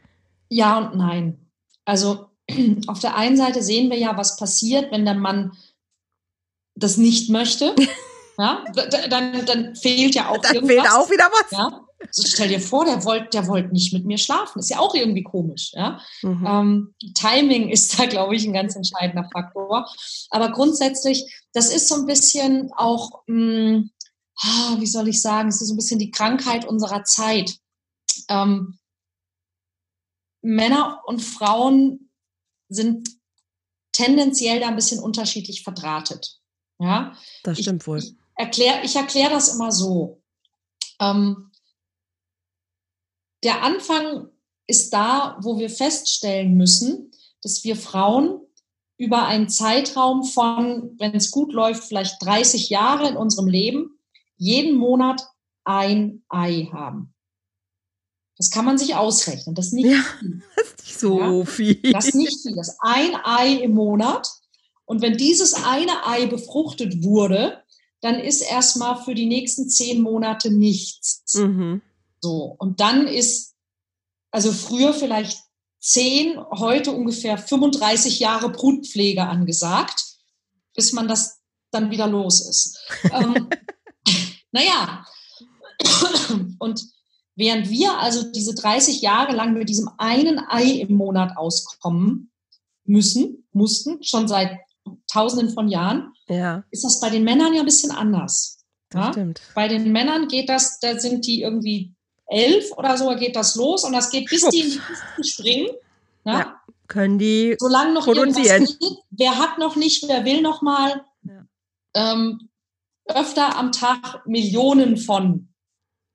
[0.49, 1.51] Ja und nein.
[1.85, 2.31] Also
[2.87, 5.53] auf der einen Seite sehen wir ja, was passiert, wenn der Mann
[6.75, 7.77] das nicht möchte.
[8.39, 8.65] Ja,
[9.11, 10.77] dann, dann fehlt ja auch dann irgendwas.
[10.77, 11.51] fehlt auch wieder was.
[11.51, 14.59] Ja, also stell dir vor, der wollte der wollt nicht mit mir schlafen.
[14.59, 15.73] Ist ja auch irgendwie komisch.
[15.75, 16.01] Ja?
[16.23, 16.47] Mhm.
[16.47, 19.87] Ähm, Timing ist da, glaube ich, ein ganz entscheidender Faktor.
[20.31, 23.91] Aber grundsätzlich, das ist so ein bisschen auch, mh, hm,
[24.43, 27.59] ah, wie soll ich sagen, es ist so ein bisschen die Krankheit unserer Zeit.
[28.29, 28.79] Ähm,
[30.43, 32.11] Männer und Frauen
[32.69, 33.09] sind
[33.93, 36.39] tendenziell da ein bisschen unterschiedlich verdrahtet.
[36.79, 37.15] Ja?
[37.43, 37.99] Das stimmt ich, wohl.
[37.99, 40.23] Ich erkläre ich erklär das immer so.
[40.99, 41.50] Ähm,
[43.42, 44.29] der Anfang
[44.66, 47.11] ist da, wo wir feststellen müssen,
[47.42, 48.40] dass wir Frauen
[48.96, 53.98] über einen Zeitraum von, wenn es gut läuft, vielleicht 30 Jahre in unserem Leben,
[54.37, 55.26] jeden Monat
[55.64, 57.14] ein Ei haben.
[58.37, 59.55] Das kann man sich ausrechnen.
[59.55, 60.42] Das ist nicht, ja, viel.
[60.57, 61.92] Das ist nicht so ja, viel.
[61.92, 62.57] Das ist nicht viel.
[62.57, 64.29] Das ist ein Ei im Monat.
[64.85, 67.62] Und wenn dieses eine Ei befruchtet wurde,
[68.00, 71.22] dann ist erstmal für die nächsten zehn Monate nichts.
[71.35, 71.83] Mhm.
[72.20, 73.54] So, und dann ist,
[74.30, 75.38] also früher vielleicht
[75.80, 80.04] zehn, heute ungefähr 35 Jahre Brutpflege angesagt,
[80.74, 82.78] bis man das dann wieder los ist.
[83.12, 83.48] ähm,
[84.52, 85.06] naja,
[86.59, 86.85] und
[87.35, 92.30] während wir also diese 30 Jahre lang mit diesem einen Ei im Monat auskommen
[92.85, 94.59] müssen, mussten, schon seit
[95.06, 96.64] tausenden von Jahren, ja.
[96.70, 98.59] ist das bei den Männern ja ein bisschen anders.
[98.92, 99.12] Ja?
[99.12, 99.40] stimmt.
[99.54, 101.94] Bei den Männern geht das, da sind die irgendwie
[102.31, 105.69] elf oder so geht das los und das geht bis die in die Kisten springen.
[106.25, 108.66] Ja können die Solange noch produzieren.
[108.66, 111.07] Geht, wer hat noch nicht, wer will noch mal.
[111.23, 111.47] Ja.
[111.95, 112.51] Ähm,
[113.07, 115.49] öfter am Tag Millionen von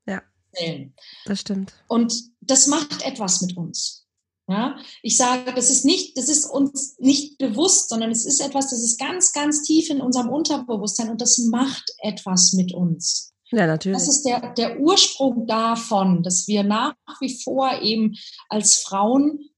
[0.05, 0.21] ja.
[0.53, 0.93] Zellen.
[1.25, 1.73] Das stimmt.
[1.87, 4.03] Und das macht etwas mit uns.
[4.47, 8.69] Ja, ich sage, das ist nicht, das ist uns nicht bewusst, sondern es ist etwas,
[8.69, 13.33] das ist ganz, ganz tief in unserem Unterbewusstsein und das macht etwas mit uns.
[13.55, 13.97] Ja, natürlich.
[13.97, 18.15] Das ist der, der Ursprung davon, dass wir nach wie vor eben
[18.49, 19.49] als Frauen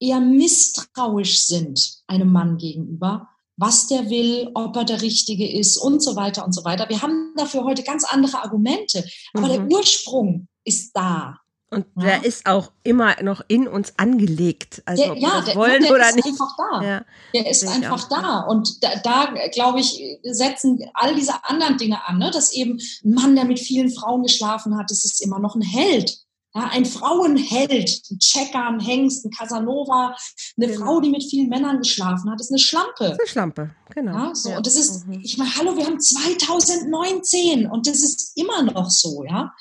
[0.00, 6.02] eher misstrauisch sind einem Mann gegenüber, was der will, ob er der Richtige ist und
[6.02, 6.88] so weiter und so weiter.
[6.88, 9.52] Wir haben dafür heute ganz andere Argumente, aber mhm.
[9.52, 11.38] der Ursprung ist da.
[11.74, 12.02] Und ja.
[12.02, 14.82] der ist auch immer noch in uns angelegt.
[14.84, 16.28] Also der, ob ja, wir das der, wollen der oder ist nicht.
[16.28, 16.82] Einfach da.
[16.82, 18.40] Ja, der ist einfach da.
[18.40, 22.30] Und da, da glaube ich, setzen all diese anderen Dinge an, ne?
[22.30, 25.62] dass eben ein Mann, der mit vielen Frauen geschlafen hat, das ist immer noch ein
[25.62, 26.24] Held.
[26.56, 30.14] Ja, ein Frauenheld, ein Checker, ein Hengst, ein Casanova,
[30.56, 30.84] eine genau.
[30.84, 33.06] Frau, die mit vielen Männern geschlafen hat, ist eine Schlampe.
[33.06, 34.12] Eine Schlampe, genau.
[34.12, 34.50] Ja, so.
[34.50, 34.58] Ja.
[34.58, 35.20] Und das ist, mhm.
[35.24, 39.52] ich meine, hallo, wir haben 2019 und das ist immer noch so, ja.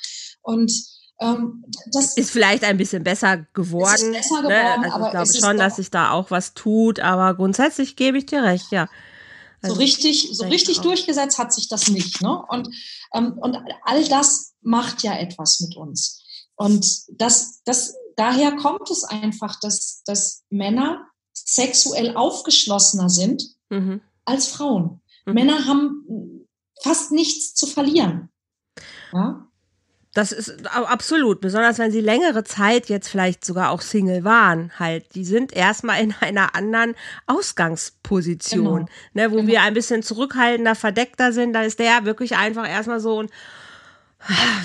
[0.43, 0.71] Und
[1.23, 4.11] ähm, das ist vielleicht ein bisschen besser geworden.
[4.11, 4.47] Besser ne?
[4.49, 4.93] geworden ne?
[4.93, 8.43] Also ich glaube schon, dass sich da auch was tut, aber grundsätzlich gebe ich dir
[8.43, 8.89] recht, ja.
[9.61, 12.21] Also so richtig, so richtig durchgesetzt hat sich das nicht.
[12.21, 12.43] Ne?
[12.49, 12.67] Und,
[13.13, 16.21] ähm, und all das macht ja etwas mit uns.
[16.55, 24.01] Und das, das, daher kommt es einfach, dass, dass Männer sexuell aufgeschlossener sind mhm.
[24.25, 25.01] als Frauen.
[25.25, 25.33] Mhm.
[25.33, 26.47] Männer haben
[26.81, 28.29] fast nichts zu verlieren.
[29.13, 29.42] Ja?
[30.13, 35.15] Das ist absolut, besonders wenn sie längere Zeit jetzt vielleicht sogar auch Single waren, halt.
[35.15, 36.93] Die sind erstmal in einer anderen
[37.25, 38.89] Ausgangsposition, genau.
[39.13, 39.47] ne, wo genau.
[39.47, 41.53] wir ein bisschen zurückhaltender, verdeckter sind.
[41.53, 43.29] Da ist der wirklich einfach erstmal so ein,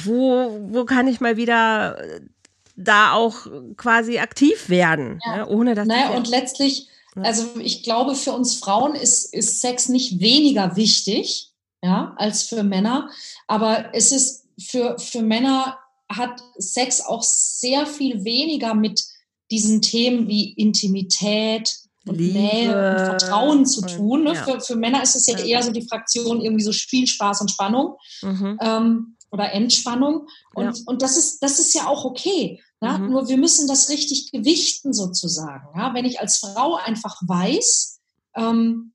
[0.04, 1.98] wo, wo kann ich mal wieder
[2.76, 5.38] da auch quasi aktiv werden, ja.
[5.38, 5.86] ne, ohne dass.
[5.86, 11.50] Naja, und letztlich, also ich glaube, für uns Frauen ist, ist Sex nicht weniger wichtig,
[11.82, 13.08] ja, als für Männer.
[13.46, 15.78] Aber es ist für, für Männer
[16.10, 19.04] hat Sex auch sehr viel weniger mit
[19.50, 24.24] diesen Themen wie Intimität und Liebe Nähe und Vertrauen zu tun.
[24.24, 24.34] Ne?
[24.34, 24.44] Ja.
[24.44, 27.50] Für, für Männer ist es ja eher so die Fraktion irgendwie so Spiel, Spaß und
[27.50, 28.58] Spannung mhm.
[28.60, 30.26] ähm, oder Entspannung.
[30.54, 30.82] Und, ja.
[30.86, 32.62] und das, ist, das ist ja auch okay.
[32.80, 32.98] Ja?
[32.98, 33.10] Mhm.
[33.10, 35.68] Nur wir müssen das richtig gewichten sozusagen.
[35.78, 35.92] Ja?
[35.94, 38.00] Wenn ich als Frau einfach weiß,
[38.36, 38.92] ähm,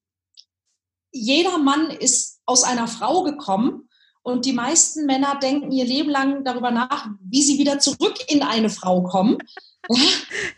[1.11, 3.87] jeder Mann ist aus einer Frau gekommen
[4.23, 8.41] und die meisten Männer denken ihr Leben lang darüber nach, wie sie wieder zurück in
[8.41, 9.37] eine Frau kommen.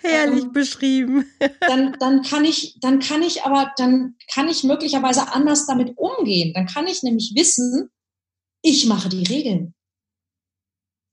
[0.01, 1.25] Herrlich ähm, beschrieben.
[1.61, 6.53] dann, dann kann ich, dann kann ich aber, dann kann ich möglicherweise anders damit umgehen.
[6.53, 7.89] Dann kann ich nämlich wissen,
[8.61, 9.73] ich mache die Regeln.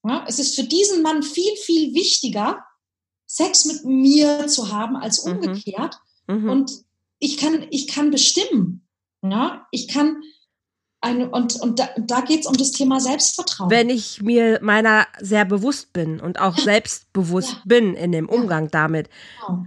[0.05, 2.65] Ja, es ist für diesen Mann viel, viel wichtiger,
[3.27, 5.33] Sex mit mir zu haben als mhm.
[5.33, 5.97] umgekehrt.
[6.27, 6.51] Mhm.
[6.51, 6.73] Und
[7.19, 8.87] ich kann, ich kann bestimmen.
[9.23, 10.23] Ja, ich kann,
[11.03, 13.71] ein, und, und da, da geht es um das Thema Selbstvertrauen.
[13.71, 16.65] Wenn ich mir meiner sehr bewusst bin und auch ja.
[16.65, 17.63] selbstbewusst ja.
[17.65, 18.71] bin in dem Umgang ja.
[18.71, 19.11] damit.
[19.41, 19.67] Genau.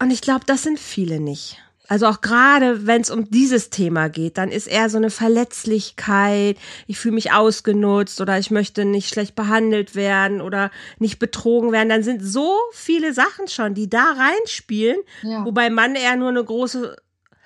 [0.00, 1.58] Und ich glaube, das sind viele nicht.
[1.88, 6.56] Also auch gerade, wenn es um dieses Thema geht, dann ist eher so eine Verletzlichkeit,
[6.86, 11.88] ich fühle mich ausgenutzt oder ich möchte nicht schlecht behandelt werden oder nicht betrogen werden.
[11.88, 14.98] Dann sind so viele Sachen schon, die da reinspielen,
[15.42, 16.94] wobei man eher nur eine große,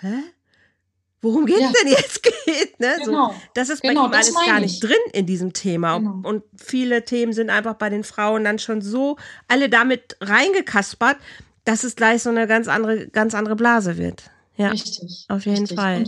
[0.00, 0.22] hä?
[1.24, 1.72] Worum geht's ja.
[1.82, 2.78] denn jetzt geht.
[2.78, 2.96] Ne?
[3.04, 3.28] Genau.
[3.28, 5.98] So, das ist genau, bei ihm alles gar nicht drin in diesem Thema.
[5.98, 6.20] Genau.
[6.22, 9.16] Und viele Themen sind einfach bei den Frauen dann schon so
[9.48, 11.16] alle damit reingekaspert,
[11.64, 14.24] dass es gleich so eine ganz andere, ganz andere Blase wird.
[14.56, 15.24] Ja, richtig.
[15.28, 15.78] Auf jeden richtig.
[15.78, 16.04] Fall.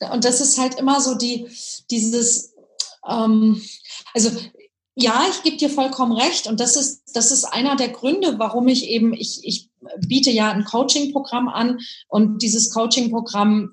[0.00, 1.48] Und, und, das ist halt immer so die,
[1.90, 2.54] dieses,
[3.08, 3.60] ähm,
[4.14, 4.30] also
[4.94, 6.46] ja, ich gebe dir vollkommen recht.
[6.46, 9.70] Und das ist, das ist einer der Gründe, warum ich eben, ich, ich
[10.06, 11.78] biete ja ein Coaching-Programm an
[12.08, 13.72] und dieses Coaching-Programm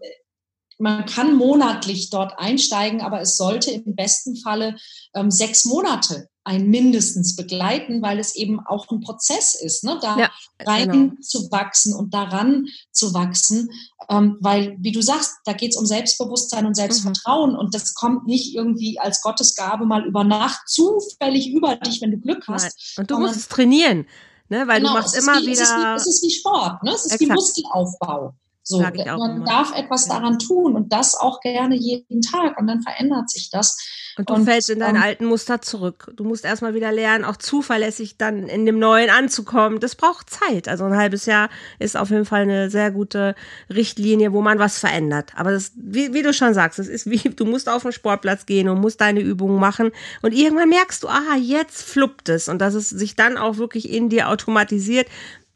[0.78, 4.76] man kann monatlich dort einsteigen, aber es sollte im besten Falle
[5.14, 9.98] ähm, sechs Monate ein mindestens begleiten, weil es eben auch ein Prozess ist, ne?
[10.00, 10.32] da ja,
[10.64, 11.14] rein genau.
[11.20, 13.70] zu wachsen und daran zu wachsen,
[14.10, 17.58] ähm, weil, wie du sagst, da geht es um Selbstbewusstsein und Selbstvertrauen mhm.
[17.58, 22.18] und das kommt nicht irgendwie als Gottesgabe mal über Nacht zufällig über dich, wenn du
[22.18, 22.64] Glück hast.
[22.64, 23.04] Nein.
[23.04, 24.06] Und du musst es trainieren,
[24.50, 24.68] ne?
[24.68, 25.54] weil genau, du machst immer wie, wieder...
[25.54, 26.92] Es ist wie, es ist wie Sport, ne?
[26.92, 27.22] es ist Exakt.
[27.22, 28.36] wie Muskelaufbau.
[28.67, 29.45] So, man immer.
[29.45, 33.78] darf etwas daran tun und das auch gerne jeden Tag und dann verändert sich das.
[34.17, 36.12] Und du und, fällst in deinen ähm, alten Muster zurück.
[36.15, 39.80] Du musst erstmal wieder lernen, auch zuverlässig dann in dem Neuen anzukommen.
[39.80, 40.67] Das braucht Zeit.
[40.67, 43.36] Also ein halbes Jahr ist auf jeden Fall eine sehr gute
[43.69, 45.34] Richtlinie, wo man was verändert.
[45.36, 48.47] Aber das, wie, wie du schon sagst, es ist wie, du musst auf den Sportplatz
[48.47, 49.91] gehen und musst deine Übungen machen.
[50.24, 52.49] Und irgendwann merkst du, aha, jetzt fluppt es.
[52.49, 55.07] Und dass es sich dann auch wirklich in dir automatisiert,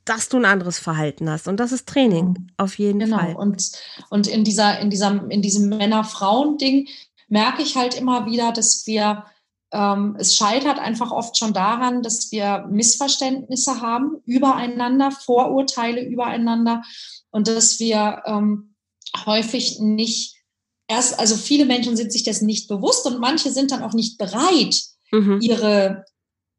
[0.10, 1.48] dass du ein anderes Verhalten hast.
[1.48, 2.48] Und das ist Training, mhm.
[2.58, 3.18] auf jeden genau.
[3.18, 3.28] Fall.
[3.28, 3.40] Genau.
[3.40, 3.72] Und,
[4.10, 6.88] und in dieser, in dieser, in diesem Männer-Frauen-Ding
[7.28, 9.26] merke ich halt immer wieder, dass wir
[9.72, 16.82] ähm, es scheitert einfach oft schon daran, dass wir Missverständnisse haben übereinander, Vorurteile übereinander
[17.30, 18.74] und dass wir ähm,
[19.28, 20.38] häufig nicht
[20.88, 24.18] erst, also viele Menschen sind sich das nicht bewusst und manche sind dann auch nicht
[24.18, 24.82] bereit,
[25.12, 25.40] mhm.
[25.40, 26.06] ihre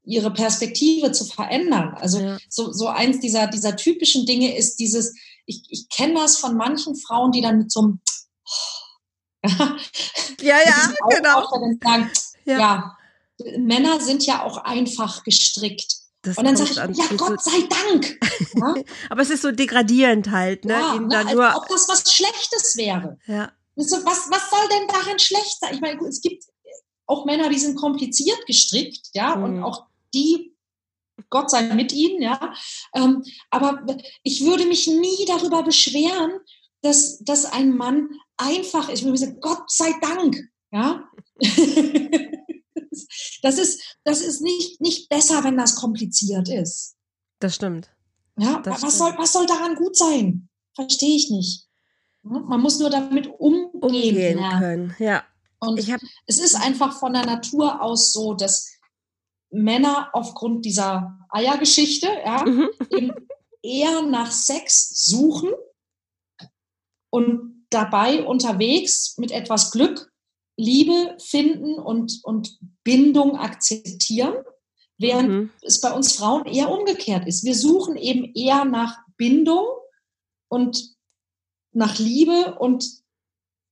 [0.05, 1.95] ihre Perspektive zu verändern.
[1.95, 2.39] Also ja.
[2.49, 5.15] so, so eins dieser, dieser typischen Dinge ist dieses,
[5.47, 8.01] ich, ich kenne das von manchen Frauen, die dann mit so einem
[10.41, 11.49] ja, ja, genau.
[11.83, 12.13] Sagen,
[12.45, 12.59] ja.
[12.59, 12.97] ja.
[13.59, 15.97] Männer sind ja auch einfach gestrickt.
[16.23, 18.19] Das und dann sage ich, ja, Gott sei Dank.
[18.55, 18.75] Ja?
[19.11, 20.73] Aber es ist so degradierend halt, ne?
[20.73, 21.17] Ja, ne?
[21.19, 23.17] Als nur ob das was Schlechtes wäre.
[23.27, 23.53] Ja.
[23.77, 25.75] So, was, was soll denn darin schlecht sein?
[25.75, 26.45] Ich meine, es gibt
[27.07, 29.45] auch Männer, die sind kompliziert gestrickt, ja, mhm.
[29.45, 30.57] und auch die,
[31.29, 32.55] Gott sei mit ihnen, ja.
[32.95, 33.85] Ähm, aber
[34.23, 36.33] ich würde mich nie darüber beschweren,
[36.83, 39.01] dass, dass ein Mann einfach ist.
[39.01, 40.41] Ich würde sagen, Gott sei Dank,
[40.73, 41.05] ja.
[43.43, 46.97] das ist, das ist nicht, nicht besser, wenn das kompliziert ist.
[47.39, 47.91] Das stimmt.
[48.39, 48.95] Ja, das was, stimmt.
[48.95, 50.49] Soll, was soll daran gut sein?
[50.75, 51.67] Verstehe ich nicht.
[52.23, 54.95] Man muss nur damit umgehen, umgehen können.
[54.99, 55.25] Ja.
[55.59, 55.79] Und
[56.27, 58.70] es ist einfach von der Natur aus so, dass
[59.51, 62.69] Männer aufgrund dieser Eiergeschichte ja, mhm.
[62.91, 63.13] eben
[63.63, 65.51] eher nach Sex suchen
[67.11, 70.13] und dabei unterwegs mit etwas Glück
[70.57, 74.35] Liebe finden und, und Bindung akzeptieren,
[74.99, 75.51] während mhm.
[75.63, 77.45] es bei uns Frauen eher umgekehrt ist.
[77.45, 79.65] Wir suchen eben eher nach Bindung
[80.49, 80.95] und
[81.73, 82.87] nach Liebe und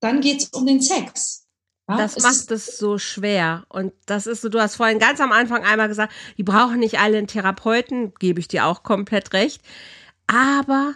[0.00, 1.47] dann geht es um den Sex.
[1.96, 3.64] Das macht es so schwer.
[3.68, 7.00] Und das ist so, du hast vorhin ganz am Anfang einmal gesagt, die brauchen nicht
[7.00, 9.62] alle einen Therapeuten, gebe ich dir auch komplett recht.
[10.26, 10.94] Aber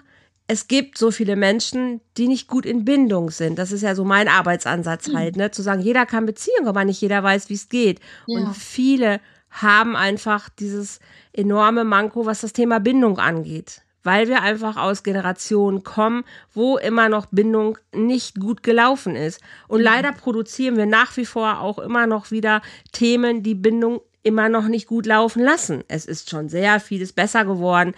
[0.48, 3.58] es gibt so viele Menschen, die nicht gut in Bindung sind.
[3.58, 5.16] Das ist ja so mein Arbeitsansatz mhm.
[5.16, 5.50] halt, ne?
[5.50, 8.00] Zu sagen, jeder kann Beziehung, aber nicht jeder weiß, wie es geht.
[8.26, 8.40] Ja.
[8.40, 11.00] Und viele haben einfach dieses
[11.32, 17.08] enorme Manko, was das Thema Bindung angeht weil wir einfach aus Generationen kommen, wo immer
[17.08, 19.40] noch Bindung nicht gut gelaufen ist.
[19.68, 19.84] Und mhm.
[19.84, 24.68] leider produzieren wir nach wie vor auch immer noch wieder Themen, die Bindung immer noch
[24.68, 25.82] nicht gut laufen lassen.
[25.88, 27.94] Es ist schon sehr vieles besser geworden,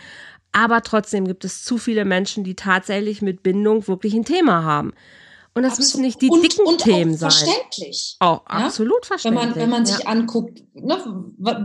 [0.53, 4.95] aber trotzdem gibt es zu viele Menschen, die tatsächlich mit Bindung wirklich ein Thema haben.
[5.57, 5.87] Und das absolut.
[5.87, 7.31] müssen nicht die dicken und Themen sein.
[7.31, 8.17] Verständlich.
[8.21, 9.07] Oh, absolut ja?
[9.07, 9.43] verständlich.
[9.43, 10.07] Wenn man, wenn man sich ja.
[10.07, 10.99] anguckt, ne,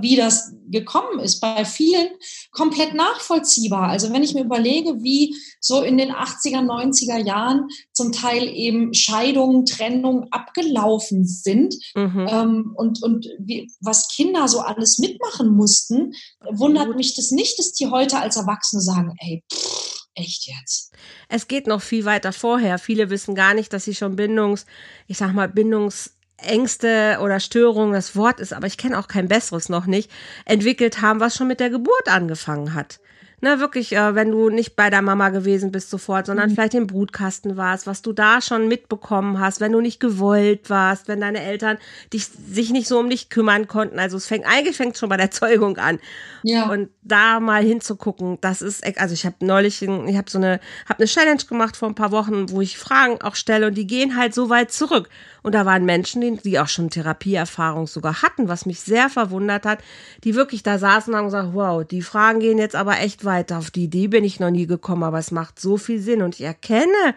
[0.02, 2.10] wie das gekommen ist, bei vielen
[2.52, 3.90] komplett nachvollziehbar.
[3.90, 8.94] Also wenn ich mir überlege, wie so in den 80er, 90er Jahren zum Teil eben
[8.94, 12.28] Scheidungen, Trennungen abgelaufen sind mhm.
[12.30, 16.14] ähm, und, und wie, was Kinder so alles mitmachen mussten,
[16.52, 19.79] wundert mich das nicht, dass die heute als Erwachsene sagen, ey, pff,
[20.16, 20.94] Echt jetzt?
[21.30, 22.78] Es geht noch viel weiter vorher.
[22.78, 24.66] Viele wissen gar nicht, dass sie schon Bindungs,
[25.08, 29.70] ich sag mal, Bindungsängste oder Störungen, das Wort ist, aber ich kenne auch kein besseres
[29.70, 30.12] noch nicht,
[30.46, 33.00] entwickelt haben, was schon mit der Geburt angefangen hat
[33.42, 36.54] ne, wirklich, äh, wenn du nicht bei der Mama gewesen bist sofort, sondern mhm.
[36.54, 41.08] vielleicht im Brutkasten warst, was du da schon mitbekommen hast, wenn du nicht gewollt warst,
[41.08, 41.78] wenn deine Eltern
[42.14, 44.00] dich, sich nicht so um dich kümmern konnten.
[44.00, 46.00] Also es fängt, eigentlich fängt schon bei der Zeugung an.
[46.44, 46.70] Ja.
[46.70, 51.00] Und da mal hinzugucken, das ist, also ich habe neulich, ich habe so eine, habe
[51.00, 54.16] eine Challenge gemacht vor ein paar Wochen, wo ich Fragen auch stelle und die gehen
[54.16, 55.10] halt so weit zurück.
[55.44, 59.66] Und da waren Menschen, die, die auch schon Therapieerfahrung sogar hatten, was mich sehr verwundert
[59.66, 59.80] hat,
[60.24, 63.58] die wirklich da saßen und haben gesagt, wow, die Fragen gehen jetzt aber echt weiter.
[63.58, 66.36] Auf die Idee bin ich noch nie gekommen, aber es macht so viel Sinn und
[66.36, 67.16] ich erkenne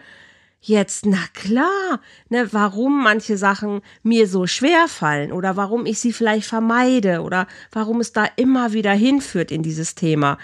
[0.63, 1.99] jetzt, na klar,
[2.29, 7.47] ne, warum manche Sachen mir so schwer fallen oder warum ich sie vielleicht vermeide oder
[7.71, 10.37] warum es da immer wieder hinführt in dieses Thema.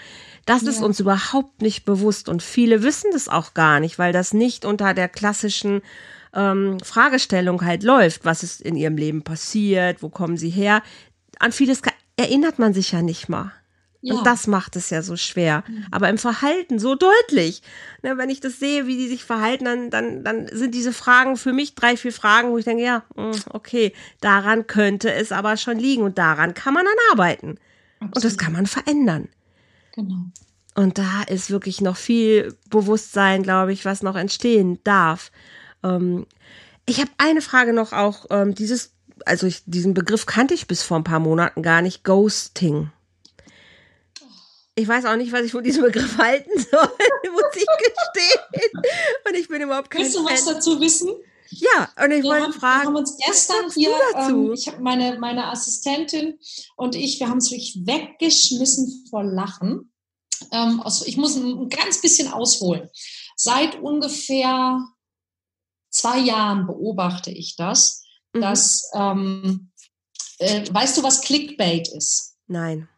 [0.44, 0.70] Das ja.
[0.70, 4.64] ist uns überhaupt nicht bewusst und viele wissen das auch gar nicht, weil das nicht
[4.64, 5.80] unter der klassischen
[6.34, 10.82] ähm, Fragestellung halt läuft, was ist in ihrem Leben passiert, wo kommen sie her.
[11.38, 11.82] An vieles
[12.16, 13.52] erinnert man sich ja nicht mal.
[14.02, 14.14] Ja.
[14.14, 15.62] Und das macht es ja so schwer.
[15.68, 15.86] Mhm.
[15.90, 17.62] Aber im Verhalten so deutlich.
[18.02, 21.36] Ne, wenn ich das sehe, wie die sich verhalten, dann, dann, dann sind diese Fragen
[21.36, 25.56] für mich drei, vier Fragen, wo ich denke, ja, hm, okay, daran könnte es aber
[25.58, 27.58] schon liegen und daran kann man dann arbeiten.
[27.96, 28.16] Absolut.
[28.16, 29.28] Und das kann man verändern.
[29.94, 30.24] Genau.
[30.74, 35.30] Und da ist wirklich noch viel Bewusstsein, glaube ich, was noch entstehen darf.
[35.82, 36.26] Ähm,
[36.86, 38.92] ich habe eine Frage noch auch, ähm, dieses,
[39.24, 42.90] also ich, diesen Begriff kannte ich bis vor ein paar Monaten gar nicht, Ghosting.
[44.74, 46.88] Ich weiß auch nicht, was ich von diesem Begriff halten soll,
[47.32, 48.82] muss ich gestehen.
[49.28, 51.10] Und ich bin überhaupt kein Willst du was dazu wissen?
[51.50, 52.82] Ja, und ich wir wollte haben, fragen.
[52.82, 56.38] Wir haben uns gestern hier, ähm, ich habe meine, meine Assistentin
[56.76, 59.92] und ich, wir haben es wirklich weggeschmissen vor Lachen.
[60.52, 62.88] Ähm, also ich muss ein, ein ganz bisschen ausholen.
[63.36, 64.80] Seit ungefähr
[65.90, 68.40] zwei Jahren beobachte ich das, mhm.
[68.40, 69.70] dass ähm,
[70.38, 72.36] äh, weißt du, was Clickbait ist?
[72.46, 72.88] Nein.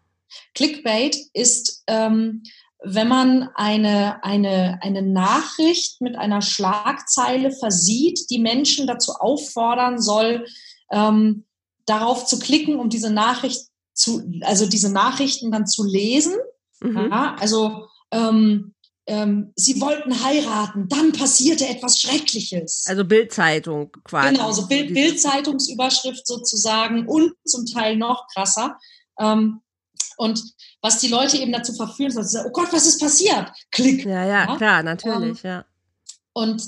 [0.54, 2.42] Clickbait ist, ähm,
[2.84, 10.46] wenn man eine, eine, eine Nachricht mit einer Schlagzeile versieht, die Menschen dazu auffordern soll,
[10.90, 11.44] ähm,
[11.86, 16.34] darauf zu klicken, um diese Nachricht zu, also diese Nachrichten dann zu lesen.
[16.80, 17.08] Mhm.
[17.10, 18.74] Ja, also ähm,
[19.12, 22.86] ähm, sie wollten heiraten, dann passierte etwas Schreckliches.
[22.86, 24.32] Also Bildzeitung quasi.
[24.32, 28.78] Genau, so Bild, Bildzeitungsüberschrift sozusagen und zum Teil noch krasser.
[29.20, 29.60] Ähm,
[30.16, 30.42] und
[30.80, 33.50] was die Leute eben dazu verführen, sie sagen, oh Gott, was ist passiert?
[33.70, 34.06] Klick.
[34.06, 34.56] Ja, ja, ja?
[34.56, 35.64] klar, natürlich, ähm, ja.
[36.32, 36.62] Und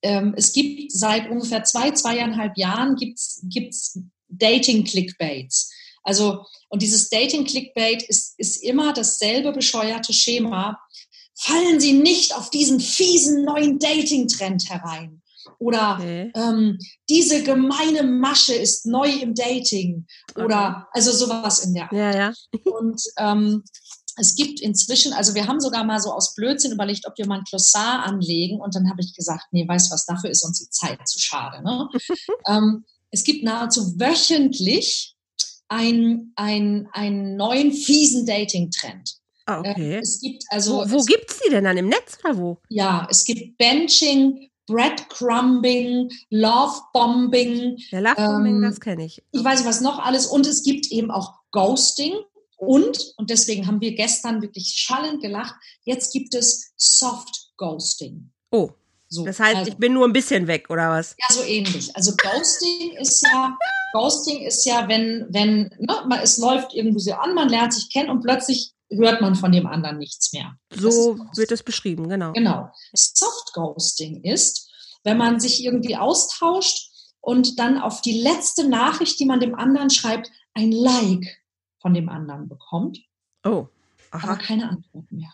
[0.00, 3.98] ähm, es gibt seit ungefähr zwei, zweieinhalb Jahren gibt's, gibt's
[4.28, 5.70] Dating-Clickbaits.
[6.02, 10.78] Also, und dieses Dating-Clickbait ist, ist immer dasselbe bescheuerte Schema
[11.40, 15.22] fallen Sie nicht auf diesen fiesen neuen Dating-Trend herein.
[15.58, 16.30] Oder okay.
[16.34, 16.78] ähm,
[17.08, 20.06] diese gemeine Masche ist neu im Dating.
[20.36, 21.92] Oder also sowas in der Art.
[21.92, 22.32] Ja, ja.
[22.64, 23.64] Und ähm,
[24.16, 27.38] es gibt inzwischen, also wir haben sogar mal so aus Blödsinn überlegt, ob wir mal
[27.38, 28.60] ein Glossar anlegen.
[28.60, 31.62] Und dann habe ich gesagt, nee, weißt was, dafür ist uns die Zeit zu schade.
[31.64, 31.88] Ne?
[32.48, 35.16] ähm, es gibt nahezu wöchentlich
[35.68, 39.19] einen ein neuen fiesen Dating-Trend.
[39.50, 39.98] Ah, äh, okay.
[40.02, 40.84] es gibt also.
[40.86, 41.76] Wo, wo gibt es die denn dann?
[41.76, 42.58] Im Netz oder wo?
[42.68, 47.78] Ja, es gibt Benching, Breadcrumbing, Lovebombing.
[47.90, 49.22] Ja, Lovebombing, ähm, das kenne ich.
[49.32, 50.26] Ich weiß nicht, was noch alles.
[50.26, 52.14] Und es gibt eben auch Ghosting.
[52.56, 58.30] Und, und deswegen haben wir gestern wirklich schallend gelacht, jetzt gibt es Soft Ghosting.
[58.50, 58.70] Oh.
[59.12, 61.16] So, das heißt, also, ich bin nur ein bisschen weg, oder was?
[61.18, 61.90] Ja, so ähnlich.
[61.96, 63.56] Also Ghosting ist ja,
[63.92, 68.08] Ghosting ist ja, wenn, wenn, ne, es läuft irgendwo so an, man lernt sich kennen
[68.08, 70.56] und plötzlich hört man von dem anderen nichts mehr.
[70.70, 72.32] So wird es beschrieben, genau.
[72.32, 72.70] Genau.
[72.92, 74.70] Soft Ghosting ist,
[75.04, 79.90] wenn man sich irgendwie austauscht und dann auf die letzte Nachricht, die man dem anderen
[79.90, 81.38] schreibt, ein Like
[81.80, 82.98] von dem anderen bekommt.
[83.44, 83.68] Oh.
[84.10, 84.28] Aha.
[84.28, 85.32] Aber keine Antwort mehr.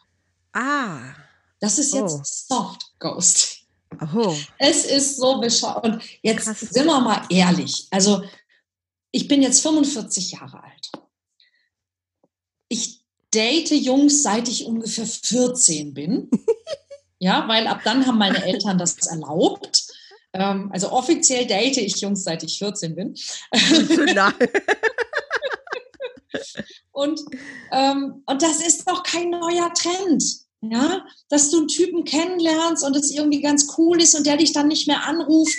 [0.53, 1.15] Ah.
[1.61, 2.23] Das ist jetzt oh.
[2.25, 3.67] Soft Ghosting.
[4.15, 4.37] Oh.
[4.59, 5.85] Es ist so bescheuert.
[5.85, 6.61] Und jetzt Krass.
[6.61, 7.87] sind wir mal ehrlich.
[7.91, 8.23] Also,
[9.11, 10.91] ich bin jetzt 45 Jahre alt.
[13.37, 16.31] Date Jungs, seit ich ungefähr 14 bin.
[17.19, 19.85] ja, weil ab dann haben meine Eltern das erlaubt.
[20.33, 23.15] Ähm, also offiziell date ich Jungs, seit ich 14 bin.
[26.93, 27.21] und,
[27.73, 30.25] ähm, und das ist doch kein neuer Trend.
[30.63, 34.55] Ja, dass du einen Typen kennenlernst und es irgendwie ganz cool ist und der dich
[34.55, 35.55] dann nicht mehr anruft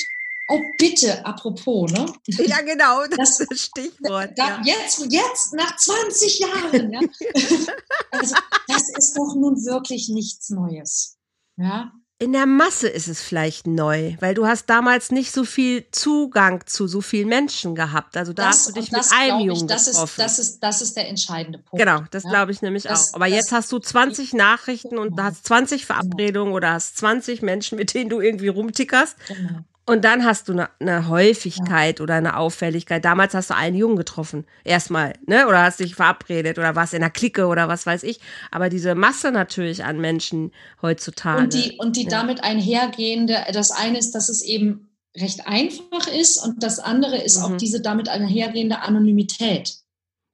[0.49, 2.05] Oh, bitte, apropos, ne?
[2.25, 4.31] Ja, genau, das, das Stichwort.
[4.37, 4.61] Da, ja.
[4.63, 6.99] Jetzt, jetzt, nach 20 Jahren, ja.
[8.11, 8.35] also,
[8.67, 11.17] das ist doch nun wirklich nichts Neues.
[11.57, 11.91] Ja.
[12.19, 16.65] In der Masse ist es vielleicht neu, weil du hast damals nicht so viel Zugang
[16.65, 18.17] zu so vielen Menschen gehabt.
[18.17, 20.09] Also da das, hast du dich mit einem Jungen ich, das getroffen.
[20.09, 21.77] Ist, das, ist, das ist der entscheidende Punkt.
[21.77, 22.29] Genau, das ja?
[22.31, 23.17] glaube ich nämlich das, auch.
[23.17, 25.23] Aber jetzt hast du 20 Nachrichten und genau.
[25.23, 26.57] hast 20 Verabredungen genau.
[26.57, 29.15] oder hast 20 Menschen, mit denen du irgendwie rumtickerst.
[29.27, 29.59] Genau.
[29.89, 32.03] Und dann hast du eine, eine Häufigkeit ja.
[32.03, 33.05] oder eine Auffälligkeit.
[33.05, 35.47] Damals hast du einen Jungen getroffen, erstmal, ne?
[35.47, 38.19] Oder hast dich verabredet oder warst in der Clique oder was weiß ich.
[38.51, 41.41] Aber diese Masse natürlich an Menschen heutzutage.
[41.41, 42.09] Und die, und die ja.
[42.09, 47.37] damit einhergehende, das eine ist, dass es eben recht einfach ist und das andere ist
[47.37, 47.43] mhm.
[47.45, 49.77] auch diese damit einhergehende Anonymität.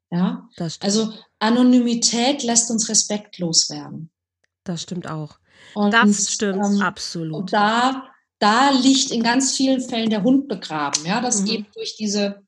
[0.10, 0.49] Ja.
[0.80, 4.10] Also Anonymität lässt uns respektlos werden.
[4.64, 5.38] Das stimmt auch.
[5.76, 7.34] Und, das stimmt ähm, absolut.
[7.34, 8.12] Und da
[8.44, 11.06] da liegt in ganz vielen Fällen der Hund begraben.
[11.06, 11.48] Ja, das mhm.
[11.48, 12.46] eben durch diese,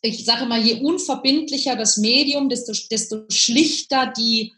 [0.00, 4.52] ich sage mal, je unverbindlicher das Medium, desto, desto schlichter die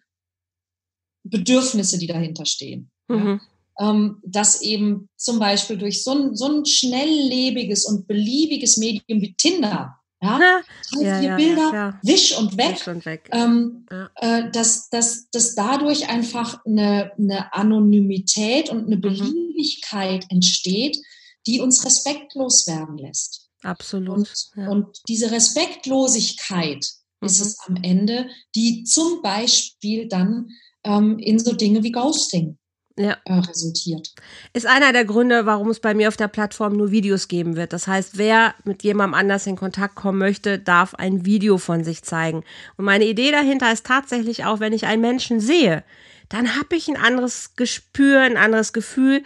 [1.22, 2.90] Bedürfnisse, die dahinter stehen.
[3.08, 3.40] Mhm.
[3.78, 9.20] Ja, ähm, dass eben zum Beispiel durch so ein, so ein schnelllebiges und beliebiges Medium
[9.22, 10.62] wie Tinder ja,
[10.92, 12.72] drei, ja, vier ja, Bilder, ja, wisch und weg.
[12.72, 13.28] Wisch und weg.
[13.32, 19.00] Ähm, äh, dass, dass, dass dadurch einfach eine, eine Anonymität und eine mhm.
[19.00, 20.36] Beliebigkeit mhm.
[20.36, 20.98] entsteht,
[21.46, 23.48] die uns respektlos werden lässt.
[23.62, 24.16] Absolut.
[24.56, 26.86] Und, und diese Respektlosigkeit
[27.20, 27.26] mhm.
[27.26, 30.50] ist es am Ende, die zum Beispiel dann
[30.84, 32.58] ähm, in so Dinge wie Ghosting
[32.96, 33.16] ja.
[33.24, 34.14] äh, resultiert.
[34.52, 37.72] Ist einer der Gründe, warum es bei mir auf der Plattform nur Videos geben wird.
[37.72, 42.02] Das heißt, wer mit jemandem anders in Kontakt kommen möchte, darf ein Video von sich
[42.02, 42.44] zeigen.
[42.76, 45.84] Und meine Idee dahinter ist tatsächlich auch, wenn ich einen Menschen sehe,
[46.28, 49.22] dann habe ich ein anderes Gespür, ein anderes Gefühl.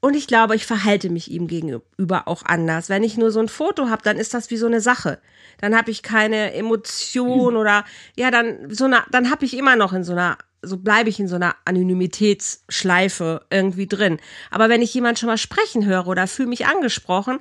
[0.00, 2.88] Und ich glaube, ich verhalte mich ihm gegenüber auch anders.
[2.88, 5.20] Wenn ich nur so ein Foto habe, dann ist das wie so eine Sache.
[5.60, 7.84] Dann habe ich keine Emotion oder
[8.16, 11.20] ja, dann so eine, dann habe ich immer noch in so einer so bleibe ich
[11.20, 14.18] in so einer Anonymitätsschleife irgendwie drin.
[14.50, 17.40] Aber wenn ich jemand schon mal sprechen höre oder fühle mich angesprochen,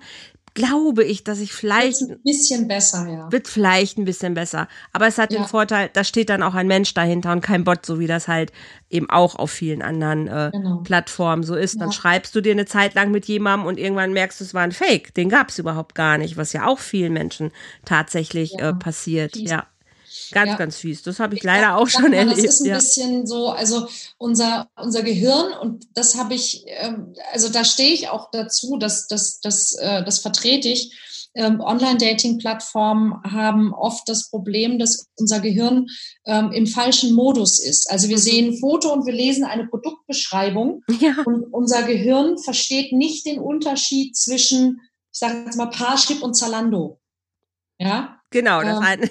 [0.53, 3.31] glaube ich, dass ich vielleicht ein bisschen besser, ja.
[3.31, 4.67] Wird vielleicht ein bisschen besser.
[4.91, 5.39] Aber es hat ja.
[5.39, 8.27] den Vorteil, da steht dann auch ein Mensch dahinter und kein Bot, so wie das
[8.27, 8.51] halt
[8.89, 10.81] eben auch auf vielen anderen äh, genau.
[10.83, 11.75] Plattformen so ist.
[11.75, 11.81] Ja.
[11.81, 14.63] Dann schreibst du dir eine Zeit lang mit jemandem und irgendwann merkst du, es war
[14.63, 15.13] ein Fake.
[15.13, 17.51] Den gab es überhaupt gar nicht, was ja auch vielen Menschen
[17.85, 18.69] tatsächlich ja.
[18.69, 19.37] äh, passiert.
[19.37, 19.67] Ja.
[20.31, 20.55] Ganz, ja.
[20.55, 21.03] ganz fies.
[21.03, 22.37] Das habe ich leider ja, auch schon erlebt.
[22.37, 22.75] Das ist ein ja.
[22.75, 23.87] bisschen so, also
[24.17, 29.07] unser, unser Gehirn, und das habe ich, ähm, also da stehe ich auch dazu, dass
[29.07, 31.29] das, das, äh, das vertrete ich.
[31.33, 35.87] Ähm, Online-Dating-Plattformen haben oft das Problem, dass unser Gehirn
[36.25, 37.89] ähm, im falschen Modus ist.
[37.89, 38.21] Also wir mhm.
[38.21, 41.15] sehen ein Foto und wir lesen eine Produktbeschreibung ja.
[41.25, 44.81] und unser Gehirn versteht nicht den Unterschied zwischen,
[45.13, 46.99] ich sage jetzt mal, Parship und Zalando.
[47.79, 48.19] Ja.
[48.29, 49.09] Genau, das ähm, eine.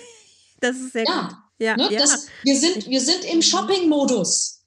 [0.61, 1.37] Das ist sehr ja, gut.
[1.59, 2.01] Ja, ne, ja.
[2.01, 4.61] Das, wir, sind, wir sind im Shopping-Modus.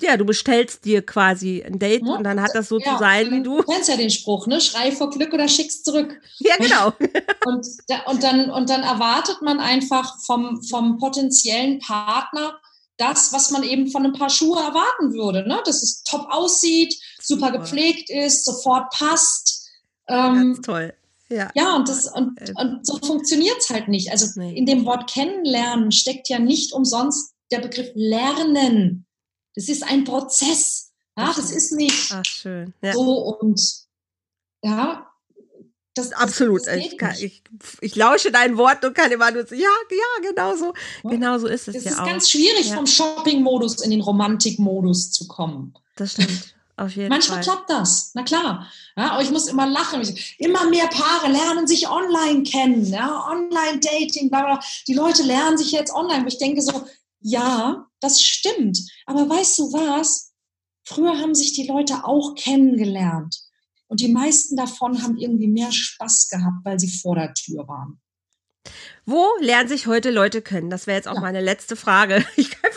[0.00, 2.98] Ja, du bestellst dir quasi ein Date ja, und dann hat das so ja, zu
[2.98, 3.58] sein, wie du.
[3.58, 4.60] Du kennst ja den Spruch, ne?
[4.60, 6.20] Schrei vor Glück oder schickst zurück.
[6.38, 6.92] Ja, genau.
[7.46, 7.66] und,
[8.06, 12.58] und, dann, und dann erwartet man einfach vom, vom potenziellen Partner
[12.96, 15.46] das, was man eben von ein paar Schuhe erwarten würde.
[15.46, 15.60] Ne?
[15.64, 17.58] Dass es top aussieht, super, super.
[17.58, 19.68] gepflegt ist, sofort passt.
[20.08, 20.94] Ähm, Ganz toll.
[21.30, 24.10] Ja, ja und, das, und, äh, und so funktioniert es halt nicht.
[24.10, 24.56] Also nee.
[24.56, 29.06] in dem Wort kennenlernen steckt ja nicht umsonst der Begriff lernen.
[29.54, 30.92] Das ist ein Prozess.
[31.16, 32.72] Ja, das ist nicht Ach, schön.
[32.82, 32.92] Ja.
[32.92, 33.60] so und
[34.62, 35.10] ja,
[35.94, 36.66] das, Absolut.
[36.66, 37.42] Das ich, kann, ich,
[37.80, 40.72] ich, lausche dein Wort und kann immer nur sagen, ja, ja, genau so.
[41.02, 42.06] Genau so ist es es ja ist auch.
[42.06, 42.76] ganz schwierig, ja.
[42.76, 45.74] vom Shopping-Modus in den Romantik-Modus zu kommen.
[45.96, 46.54] Das stimmt.
[46.80, 47.56] Auf jeden Manchmal Fall.
[47.56, 48.66] klappt das, na klar.
[48.96, 50.00] Ja, aber ich muss immer lachen.
[50.38, 54.60] Immer mehr Paare lernen sich online kennen, ja, Online-Dating, bla, bla.
[54.88, 56.26] Die Leute lernen sich jetzt online.
[56.26, 56.86] ich denke so,
[57.20, 58.78] ja, das stimmt.
[59.04, 60.32] Aber weißt du was?
[60.84, 63.36] Früher haben sich die Leute auch kennengelernt.
[63.86, 68.00] Und die meisten davon haben irgendwie mehr Spaß gehabt, weil sie vor der Tür waren.
[69.04, 70.70] Wo lernen sich heute Leute kennen?
[70.70, 71.20] Das wäre jetzt auch ja.
[71.20, 72.24] meine letzte Frage.
[72.36, 72.69] Ich im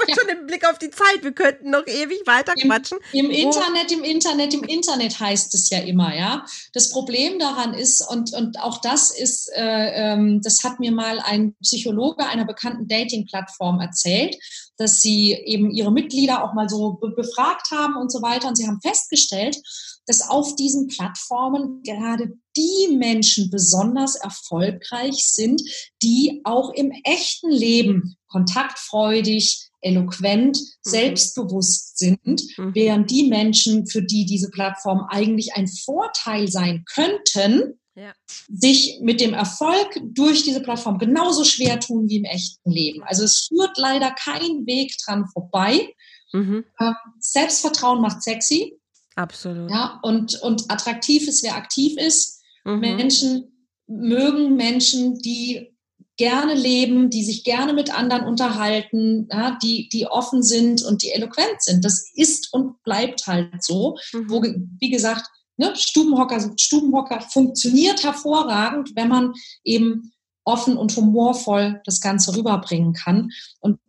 [0.54, 1.24] Blick auf die Zeit.
[1.24, 2.99] Wir könnten noch ewig weiter quatschen.
[3.12, 6.45] Im, im Internet, im Internet, im Internet heißt es ja immer, ja.
[6.74, 11.20] Das Problem daran ist, und, und auch das ist, äh, ähm, das hat mir mal
[11.20, 14.38] ein Psychologe einer bekannten Dating-Plattform erzählt,
[14.78, 18.47] dass sie eben ihre Mitglieder auch mal so be befragt haben und so weiter.
[18.47, 19.58] Und sie haben festgestellt,
[20.06, 25.62] dass auf diesen Plattformen gerade die Menschen besonders erfolgreich sind,
[26.04, 30.66] die auch im echten Leben kontaktfreudig, eloquent, mhm.
[30.82, 32.74] selbstbewusst sind, mhm.
[32.74, 38.14] während die Menschen, für die diese Plattform eigentlich ein Vorteil sein könnten, ja.
[38.50, 43.04] sich mit dem Erfolg durch diese Plattform genauso schwer tun wie im echten Leben.
[43.04, 45.94] Also es führt leider kein Weg dran vorbei.
[46.32, 46.66] Mhm.
[46.80, 48.80] Ähm, Selbstvertrauen macht sexy.
[49.16, 49.70] Absolut.
[49.70, 52.42] Ja, und, und attraktiv ist, wer aktiv ist.
[52.66, 52.80] Mhm.
[52.80, 55.73] Menschen mögen Menschen, die
[56.18, 61.11] gerne leben, die sich gerne mit anderen unterhalten, ja, die, die offen sind und die
[61.11, 61.84] eloquent sind.
[61.84, 63.97] Das ist und bleibt halt so.
[64.14, 64.30] Mhm.
[64.30, 65.26] Wo, wie gesagt,
[65.57, 69.34] ne, Stubenhocker, Stubenhocker funktioniert hervorragend, wenn man
[69.64, 70.11] eben
[70.45, 73.30] offen und humorvoll das Ganze rüberbringen kann.
[73.59, 73.80] Und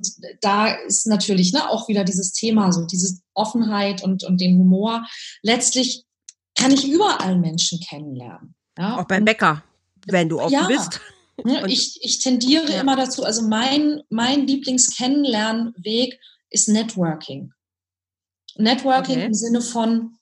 [0.40, 5.04] da ist natürlich ne, auch wieder dieses Thema, so diese Offenheit und, und den Humor.
[5.42, 6.04] Letztlich
[6.56, 8.54] kann ich überall Menschen kennenlernen.
[8.78, 8.98] Ja?
[8.98, 9.64] Auch beim Bäcker,
[10.06, 10.66] wenn du offen ja.
[10.66, 11.00] bist.
[11.44, 12.80] Ne, ich, ich tendiere ja.
[12.80, 16.20] immer dazu, also mein, mein Lieblingskennenlernweg
[16.50, 17.52] ist Networking.
[18.56, 19.26] Networking okay.
[19.26, 20.16] im Sinne von,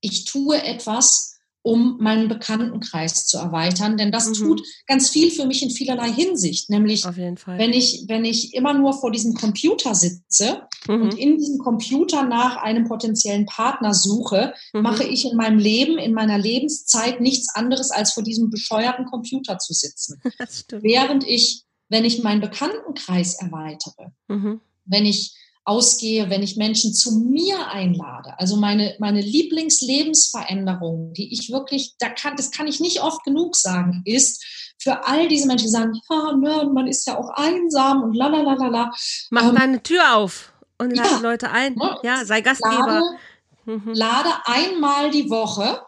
[0.00, 1.37] ich tue etwas,
[1.68, 3.98] um meinen Bekanntenkreis zu erweitern.
[3.98, 4.32] Denn das mhm.
[4.32, 6.70] tut ganz viel für mich in vielerlei Hinsicht.
[6.70, 11.02] Nämlich, wenn ich, wenn ich immer nur vor diesem Computer sitze mhm.
[11.02, 14.80] und in diesem Computer nach einem potenziellen Partner suche, mhm.
[14.80, 19.58] mache ich in meinem Leben, in meiner Lebenszeit nichts anderes, als vor diesem bescheuerten Computer
[19.58, 20.22] zu sitzen.
[20.70, 24.62] Während ich, wenn ich meinen Bekanntenkreis erweitere, mhm.
[24.86, 25.34] wenn ich
[25.68, 28.38] ausgehe, wenn ich Menschen zu mir einlade.
[28.38, 33.54] Also meine, meine Lieblingslebensveränderung, die ich wirklich, da kann, das kann ich nicht oft genug
[33.54, 34.44] sagen, ist
[34.78, 38.28] für all diese Menschen, die sagen, ja, ne, man ist ja auch einsam und la
[38.28, 38.90] la la la la.
[39.30, 41.74] Mach ähm, deine Tür auf und lade ja, Leute ein.
[41.74, 42.86] Ne, ja, sei Gastgeber.
[42.86, 43.18] Lade,
[43.66, 43.92] mhm.
[43.92, 45.82] lade einmal die Woche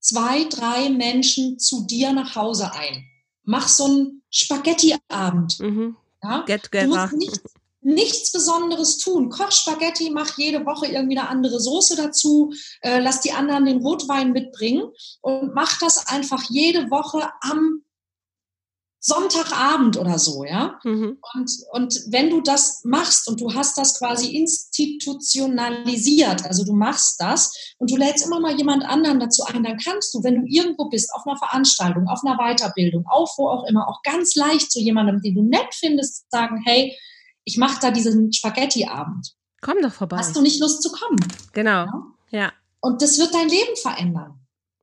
[0.00, 3.04] zwei, drei Menschen zu dir nach Hause ein.
[3.44, 5.60] Mach so einen Spaghetti-Abend.
[5.60, 5.96] Mhm.
[6.22, 6.42] Ja?
[6.46, 7.40] Get, du musst nicht,
[7.88, 9.30] nichts Besonderes tun.
[9.30, 13.80] Koch Spaghetti, mach jede Woche irgendwie eine andere Soße dazu, äh, lass die anderen den
[13.80, 17.82] Rotwein mitbringen und mach das einfach jede Woche am
[19.00, 20.78] Sonntagabend oder so, ja.
[20.82, 21.18] Mhm.
[21.34, 27.20] Und, und wenn du das machst und du hast das quasi institutionalisiert, also du machst
[27.20, 30.46] das und du lädst immer mal jemand anderen dazu ein, dann kannst du, wenn du
[30.46, 34.72] irgendwo bist, auf einer Veranstaltung, auf einer Weiterbildung, auf wo auch immer, auch ganz leicht
[34.72, 36.94] zu jemandem, den du nett findest, sagen, hey,
[37.48, 39.32] ich mache da diesen Spaghetti-Abend.
[39.62, 40.18] Komm doch vorbei.
[40.18, 41.18] Hast du nicht Lust zu kommen?
[41.54, 41.86] Genau.
[41.86, 42.02] Ja.
[42.30, 42.52] ja.
[42.80, 44.38] Und das wird dein Leben verändern.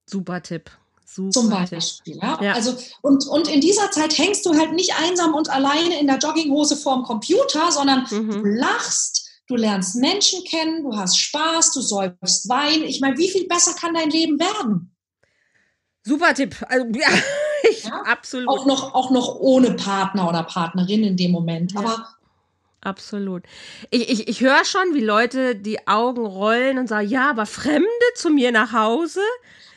[0.10, 0.72] Super Tipp.
[1.06, 2.18] Super zum Beispiel.
[2.18, 2.40] Ja?
[2.42, 2.54] ja?
[2.54, 6.18] Also, und, und in dieser Zeit hängst du halt nicht einsam und alleine in der
[6.18, 8.32] Jogginghose vorm Computer, sondern mhm.
[8.32, 12.82] du lachst, du lernst Menschen kennen, du hast Spaß, du säufst Wein.
[12.82, 14.92] Ich meine, wie viel besser kann dein Leben werden?
[16.04, 16.56] Super Tipp.
[16.68, 17.08] Also, ja,
[17.70, 18.02] ich, ja?
[18.02, 18.50] absolut.
[18.50, 21.74] Auch noch, auch noch ohne Partner oder Partnerin in dem Moment.
[21.74, 21.80] Ja.
[21.80, 22.16] Aber
[22.86, 23.42] Absolut.
[23.90, 27.88] Ich, ich, ich höre schon, wie Leute die Augen rollen und sagen, ja, aber Fremde
[28.14, 29.22] zu mir nach Hause?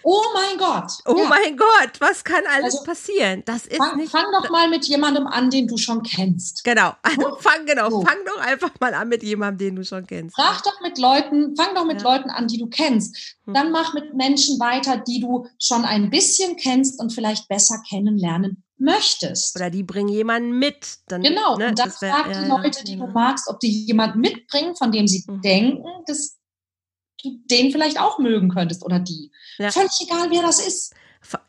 [0.03, 0.93] Oh mein Gott.
[1.07, 1.29] Oh ja.
[1.29, 3.43] mein Gott, was kann alles also, passieren?
[3.47, 4.11] Das ist fang, nicht.
[4.11, 6.65] Fang doch mal mit jemandem an, den du schon kennst.
[6.65, 6.93] Genau.
[7.03, 8.03] Also fang genau, so.
[8.03, 10.37] fang doch einfach mal an mit jemandem, den du schon kennst.
[10.37, 12.13] Frag doch mit Leuten, fang doch mit ja.
[12.13, 13.37] Leuten an, die du kennst.
[13.47, 13.55] Hm.
[13.55, 18.63] Dann mach mit Menschen weiter, die du schon ein bisschen kennst und vielleicht besser kennenlernen
[18.79, 19.57] möchtest.
[19.57, 20.99] Oder die bringen jemanden mit.
[21.09, 23.85] Dann, genau, ne, und dann wär, frag die ja, Leute, die du magst, ob die
[23.87, 25.43] jemanden mitbringen, von dem sie mhm.
[25.43, 26.39] denken, dass
[27.23, 29.31] du den vielleicht auch mögen könntest oder die.
[29.59, 29.71] Ja.
[29.71, 30.95] Völlig egal, wer das ist.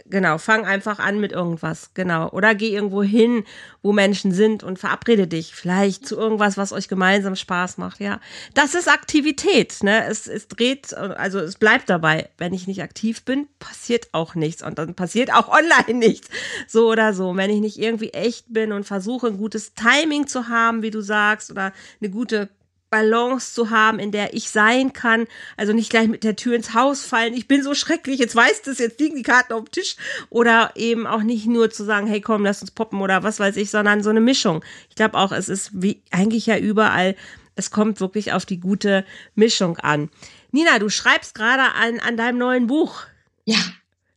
[0.10, 2.30] Genau, fang einfach an mit irgendwas, genau.
[2.32, 3.44] Oder geh irgendwo hin,
[3.84, 8.20] wo Menschen sind und verabrede dich vielleicht zu irgendwas, was euch gemeinsam Spaß macht, ja.
[8.56, 10.06] Das ist Aktivität, ne?
[10.06, 12.30] Es, es dreht, also es bleibt dabei.
[12.40, 16.28] Wenn ich nicht aktiv bin, passiert auch nichts und dann passiert auch online nichts.
[16.68, 17.36] So oder so.
[17.36, 21.02] Wenn ich nicht irgendwie echt bin und versuche, ein gutes Timing zu haben, wie du
[21.02, 22.50] sagst, oder eine gute
[22.90, 25.28] Balance zu haben, in der ich sein kann.
[25.58, 27.34] Also nicht gleich mit der Tür ins Haus fallen.
[27.34, 29.96] Ich bin so schrecklich, jetzt weißt du es, jetzt liegen die Karten auf dem Tisch.
[30.30, 33.58] Oder eben auch nicht nur zu sagen, hey komm, lass uns poppen oder was weiß
[33.58, 34.64] ich, sondern so eine Mischung.
[34.90, 37.16] Ich glaube auch, es ist wie eigentlich ja überall,
[37.56, 40.10] es kommt wirklich auf die gute Mischung an.
[40.52, 43.04] Nina, du schreibst gerade an, an deinem neuen Buch.
[43.46, 43.60] Ja.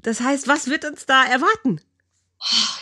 [0.01, 1.81] Das heißt, was wird uns da erwarten?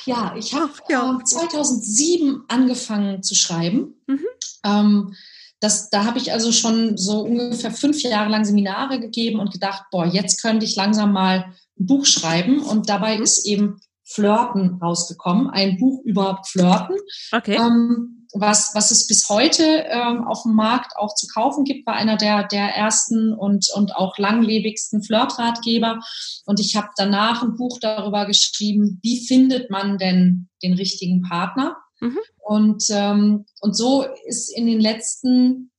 [0.07, 1.19] Ja, ich habe ja.
[1.21, 3.95] äh, 2007 angefangen zu schreiben.
[4.07, 4.27] Mhm.
[4.65, 5.17] Ähm,
[5.61, 9.85] das, da habe ich also schon so ungefähr fünf Jahre lang Seminare gegeben und gedacht,
[9.91, 12.63] boah, jetzt könnte ich langsam mal ein Buch schreiben.
[12.63, 13.23] Und dabei mhm.
[13.23, 16.97] ist eben Flirten rausgekommen, ein Buch über Flirten.
[17.31, 17.57] Okay.
[17.57, 21.95] Ähm, was, was es bis heute ähm, auf dem Markt auch zu kaufen gibt, war
[21.95, 26.01] einer der, der ersten und, und auch langlebigsten Flirtratgeber.
[26.47, 31.77] Und ich habe danach ein Buch darüber geschrieben, wie findet man denn den richtigen Partner?
[32.01, 32.19] Mhm.
[32.39, 35.71] Und, ähm, und so ist in den letzten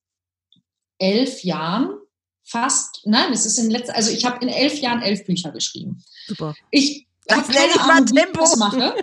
[0.97, 1.97] elf Jahren
[2.43, 5.51] fast, nein, es ist in den letzten, also ich habe in elf Jahren elf Bücher
[5.51, 6.03] geschrieben.
[6.27, 6.53] Super.
[6.69, 8.95] Ich habe keine ich Ahnung, wie ich das mache.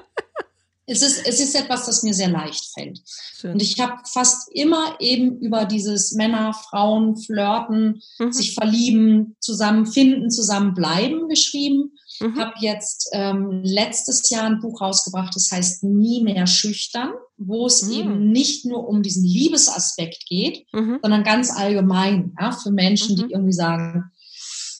[0.91, 3.01] Es ist, es ist etwas, das mir sehr leicht fällt.
[3.07, 3.53] Schön.
[3.53, 8.33] Und ich habe fast immer eben über dieses Männer, Frauen, Flirten, mhm.
[8.33, 11.93] sich verlieben, zusammenfinden, zusammenbleiben geschrieben.
[12.21, 12.39] Mhm.
[12.39, 17.83] Habe jetzt ähm, letztes Jahr ein Buch rausgebracht, das heißt Nie mehr schüchtern, wo es
[17.83, 17.93] mhm.
[17.93, 21.01] eben nicht nur um diesen Liebesaspekt geht, mhm.
[21.03, 23.31] sondern ganz allgemein ja, für Menschen, die mhm.
[23.31, 24.11] irgendwie sagen,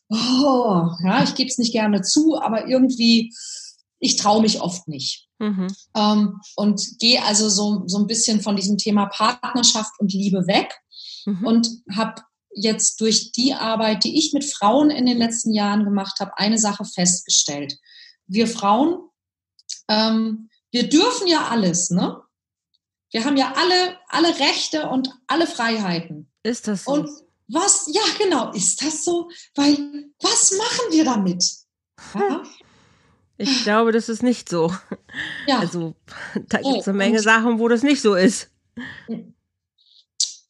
[0.09, 3.35] oh, ja, ich gebe es nicht gerne zu, aber irgendwie,
[3.99, 5.28] ich traue mich oft nicht.
[5.39, 5.69] Mhm.
[5.95, 10.75] Ähm, und gehe also so, so ein bisschen von diesem Thema Partnerschaft und Liebe weg
[11.27, 11.47] mhm.
[11.47, 12.23] und habe
[12.53, 16.59] jetzt durch die Arbeit, die ich mit Frauen in den letzten Jahren gemacht habe, eine
[16.59, 17.79] Sache festgestellt.
[18.27, 18.99] Wir Frauen,
[19.89, 22.21] ähm, wir dürfen ja alles, ne?
[23.11, 26.31] Wir haben ja alle, alle Rechte und alle Freiheiten.
[26.43, 26.93] Ist das so?
[26.93, 27.09] Und
[27.49, 29.31] was, ja genau, ist das so?
[29.55, 29.79] Weil,
[30.21, 31.45] was machen wir damit?
[32.15, 32.43] Ja?
[33.39, 34.73] Ich glaube, das ist nicht so.
[35.47, 35.61] Ja.
[35.61, 35.95] Also,
[36.49, 38.51] da gibt es eine Menge Sachen, wo das nicht so ist.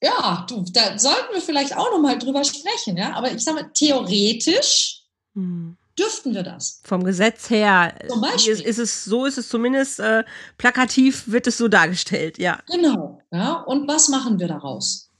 [0.02, 3.12] Ja, du, da sollten wir vielleicht auch noch mal drüber sprechen, ja.
[3.14, 5.02] Aber ich sage mal, theoretisch
[5.34, 5.76] hm.
[5.98, 6.80] dürften wir das.
[6.84, 8.54] Vom Gesetz her Zum Beispiel.
[8.54, 10.24] Ist, ist es, so ist es zumindest äh,
[10.56, 12.60] plakativ, wird es so dargestellt, ja.
[12.70, 13.60] Genau, ja.
[13.62, 15.10] Und was machen wir daraus?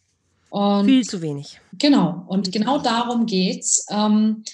[0.51, 1.61] Und Viel zu wenig.
[1.75, 3.85] Genau, und genau darum geht's.
[3.91, 4.45] Ähm,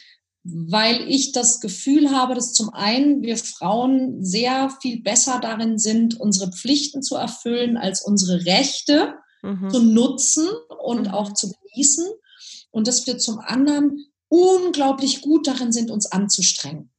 [0.45, 6.21] weil ich das Gefühl habe, dass zum einen wir Frauen sehr viel besser darin sind,
[6.21, 9.71] unsere Pflichten zu erfüllen als unsere Rechte mhm.
[9.71, 10.47] zu nutzen
[10.85, 11.15] und mhm.
[11.15, 12.07] auch zu genießen.
[12.71, 16.91] Und dass wir zum anderen unglaublich gut darin sind, uns anzustrengen.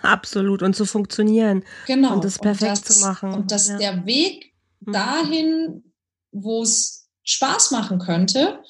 [0.00, 1.62] Absolut und zu funktionieren.
[1.86, 2.14] Genau.
[2.14, 3.34] Und das perfekt und das, zu machen.
[3.34, 3.76] Und dass ja.
[3.76, 4.92] der Weg mhm.
[4.92, 5.92] dahin,
[6.32, 8.60] wo es Spaß machen könnte,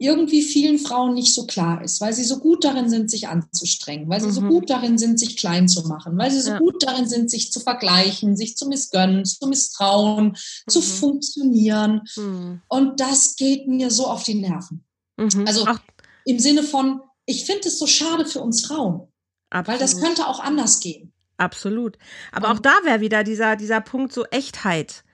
[0.00, 4.08] irgendwie vielen Frauen nicht so klar ist, weil sie so gut darin sind, sich anzustrengen,
[4.08, 4.32] weil sie mhm.
[4.32, 6.58] so gut darin sind, sich klein zu machen, weil sie so ja.
[6.58, 10.70] gut darin sind, sich zu vergleichen, sich zu missgönnen, zu misstrauen, mhm.
[10.70, 12.00] zu funktionieren.
[12.16, 12.62] Mhm.
[12.68, 14.86] Und das geht mir so auf die Nerven.
[15.18, 15.44] Mhm.
[15.46, 15.78] Also Ach.
[16.24, 19.06] im Sinne von, ich finde es so schade für uns Frauen,
[19.50, 19.68] Absolut.
[19.68, 21.12] weil das könnte auch anders gehen.
[21.36, 21.98] Absolut.
[22.32, 25.04] Aber Und auch da wäre wieder dieser, dieser Punkt so Echtheit.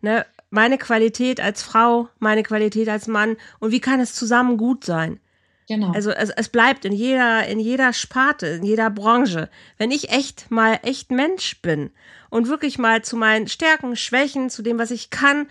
[0.00, 0.24] Ne?
[0.50, 5.20] Meine Qualität als Frau, meine Qualität als Mann und wie kann es zusammen gut sein?
[5.68, 5.92] Genau.
[5.92, 9.48] Also es, es bleibt in jeder, in jeder Sparte, in jeder Branche.
[9.78, 11.92] Wenn ich echt mal echt Mensch bin
[12.28, 15.46] und wirklich mal zu meinen Stärken, Schwächen, zu dem, was ich kann,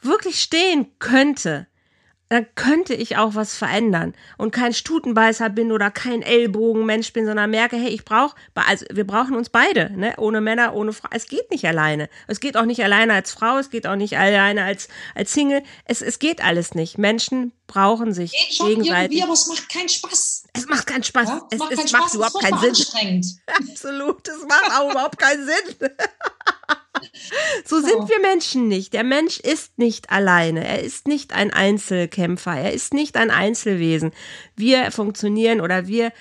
[0.00, 1.66] wirklich stehen könnte,
[2.28, 7.50] dann könnte ich auch was verändern und kein Stutenbeißer bin oder kein Ellbogenmensch bin, sondern
[7.50, 10.14] merke, hey, ich brauche, also wir brauchen uns beide, ne?
[10.18, 11.08] ohne Männer, ohne Frau.
[11.10, 12.08] Es geht nicht alleine.
[12.26, 15.62] Es geht auch nicht alleine als Frau, es geht auch nicht alleine als, als Single.
[15.84, 16.98] Es, es geht alles nicht.
[16.98, 19.18] Menschen brauchen sich geht schon gegenseitig.
[19.18, 20.44] Irgendwie, aber es macht keinen Spaß.
[20.52, 21.28] Es macht keinen Spaß.
[21.28, 22.14] Ja, es, es, macht, es macht Spaß.
[22.14, 23.38] überhaupt keinen Sinn.
[23.46, 25.76] Absolut, es macht auch überhaupt keinen Sinn.
[27.64, 28.92] So sind wir Menschen nicht.
[28.92, 30.66] Der Mensch ist nicht alleine.
[30.66, 32.54] Er ist nicht ein Einzelkämpfer.
[32.54, 34.12] Er ist nicht ein Einzelwesen.
[34.56, 36.12] Wir funktionieren oder wir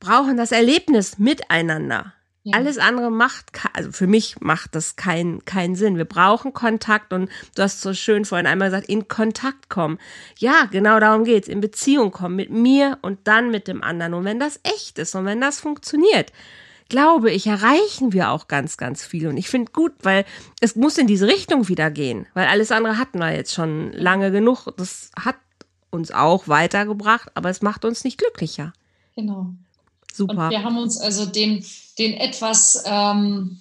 [0.00, 2.14] brauchen das Erlebnis miteinander.
[2.46, 2.58] Ja.
[2.58, 5.96] Alles andere macht, also für mich macht das keinen keinen Sinn.
[5.96, 9.98] Wir brauchen Kontakt und du hast so schön vorhin einmal gesagt, in Kontakt kommen.
[10.36, 11.48] Ja, genau darum geht's.
[11.48, 14.12] In Beziehung kommen mit mir und dann mit dem anderen.
[14.12, 16.32] Und wenn das echt ist und wenn das funktioniert,
[16.88, 19.28] glaube ich, erreichen wir auch ganz, ganz viel.
[19.28, 20.24] Und ich finde gut, weil
[20.60, 24.30] es muss in diese Richtung wieder gehen, weil alles andere hatten wir jetzt schon lange
[24.30, 24.66] genug.
[24.76, 25.36] Das hat
[25.90, 28.72] uns auch weitergebracht, aber es macht uns nicht glücklicher.
[29.14, 29.46] Genau.
[30.12, 30.44] Super.
[30.44, 31.64] Und wir haben uns also den,
[31.98, 33.58] den etwas, ähm,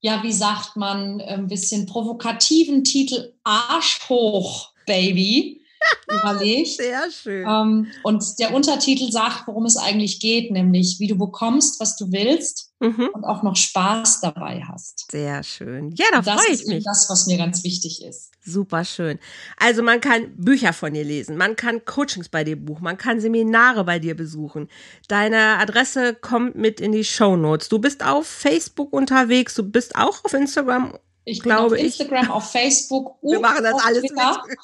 [0.00, 5.59] ja, wie sagt man, ein bisschen provokativen Titel Arsch hoch, Baby
[6.08, 6.76] überlegt.
[6.76, 7.46] Sehr schön.
[7.46, 12.12] Ähm, und der Untertitel sagt, worum es eigentlich geht, nämlich wie du bekommst, was du
[12.12, 13.10] willst mhm.
[13.12, 15.10] und auch noch Spaß dabei hast.
[15.10, 15.92] Sehr schön.
[15.92, 16.84] Ja, da freue ich mich.
[16.84, 18.30] Das ist das, was mir ganz wichtig ist.
[18.44, 19.18] Super schön.
[19.58, 23.20] Also man kann Bücher von dir lesen, man kann Coachings bei dir buchen, man kann
[23.20, 24.68] Seminare bei dir besuchen.
[25.08, 27.68] Deine Adresse kommt mit in die Show Notes.
[27.68, 32.30] Du bist auf Facebook unterwegs, du bist auch auf Instagram ich glaube auf Instagram, ich.
[32.30, 34.42] auf Facebook und Wir machen das alles Twitter.
[34.48, 34.58] Mit.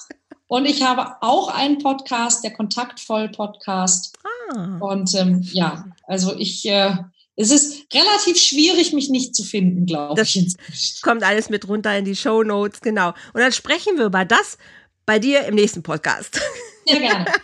[0.48, 4.16] Und ich habe auch einen Podcast, der Kontaktvoll-Podcast.
[4.50, 4.78] Ah.
[4.78, 6.94] Und ähm, ja, also ich, äh,
[7.34, 10.56] es ist relativ schwierig, mich nicht zu finden, glaube ich.
[10.68, 13.08] Das kommt alles mit runter in die Show Notes, genau.
[13.34, 14.56] Und dann sprechen wir über das
[15.06, 16.40] bei dir im nächsten Podcast.
[16.86, 17.24] Sehr gerne.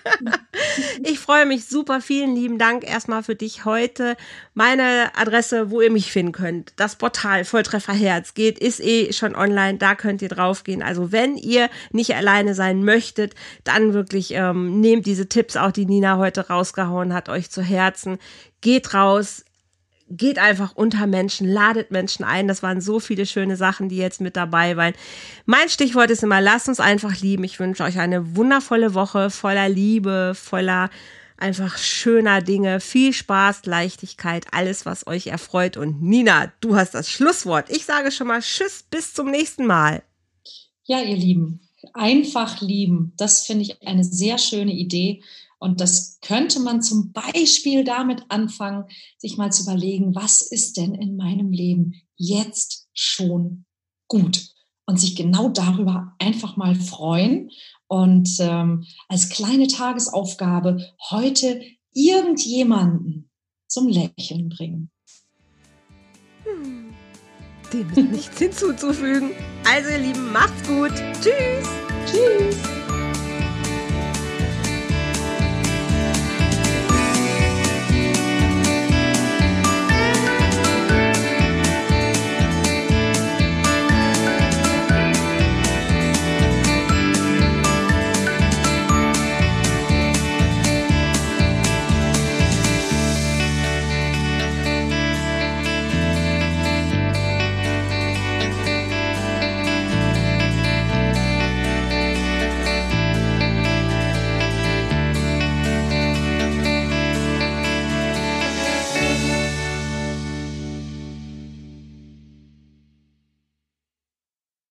[1.02, 2.00] Ich freue mich super.
[2.00, 4.16] Vielen lieben Dank erstmal für dich heute.
[4.54, 9.34] Meine Adresse, wo ihr mich finden könnt, das Portal Volltreffer Herz geht, ist eh schon
[9.34, 9.78] online.
[9.78, 10.82] Da könnt ihr draufgehen.
[10.82, 13.34] Also wenn ihr nicht alleine sein möchtet,
[13.64, 18.18] dann wirklich ähm, nehmt diese Tipps auch, die Nina heute rausgehauen hat, euch zu Herzen.
[18.60, 19.44] Geht raus,
[20.16, 22.48] geht einfach unter Menschen, ladet Menschen ein.
[22.48, 24.94] Das waren so viele schöne Sachen, die jetzt mit dabei waren.
[25.46, 27.44] Mein Stichwort ist immer, lasst uns einfach lieben.
[27.44, 30.90] Ich wünsche euch eine wundervolle Woche voller Liebe, voller
[31.38, 35.76] einfach schöner Dinge, viel Spaß, Leichtigkeit, alles, was euch erfreut.
[35.76, 37.68] Und Nina, du hast das Schlusswort.
[37.70, 40.02] Ich sage schon mal Tschüss, bis zum nächsten Mal.
[40.84, 41.60] Ja, ihr Lieben,
[41.94, 43.12] einfach lieben.
[43.16, 45.22] Das finde ich eine sehr schöne Idee.
[45.62, 48.86] Und das könnte man zum Beispiel damit anfangen,
[49.16, 53.64] sich mal zu überlegen, was ist denn in meinem Leben jetzt schon
[54.08, 54.48] gut?
[54.86, 57.50] Und sich genau darüber einfach mal freuen
[57.86, 61.62] und ähm, als kleine Tagesaufgabe heute
[61.94, 63.30] irgendjemanden
[63.68, 64.90] zum Lächeln bringen.
[66.42, 66.92] Hm.
[67.72, 69.30] Dem ist nichts hinzuzufügen.
[69.72, 70.92] Also ihr Lieben, macht's gut.
[71.22, 71.68] Tschüss.
[72.10, 72.81] Tschüss.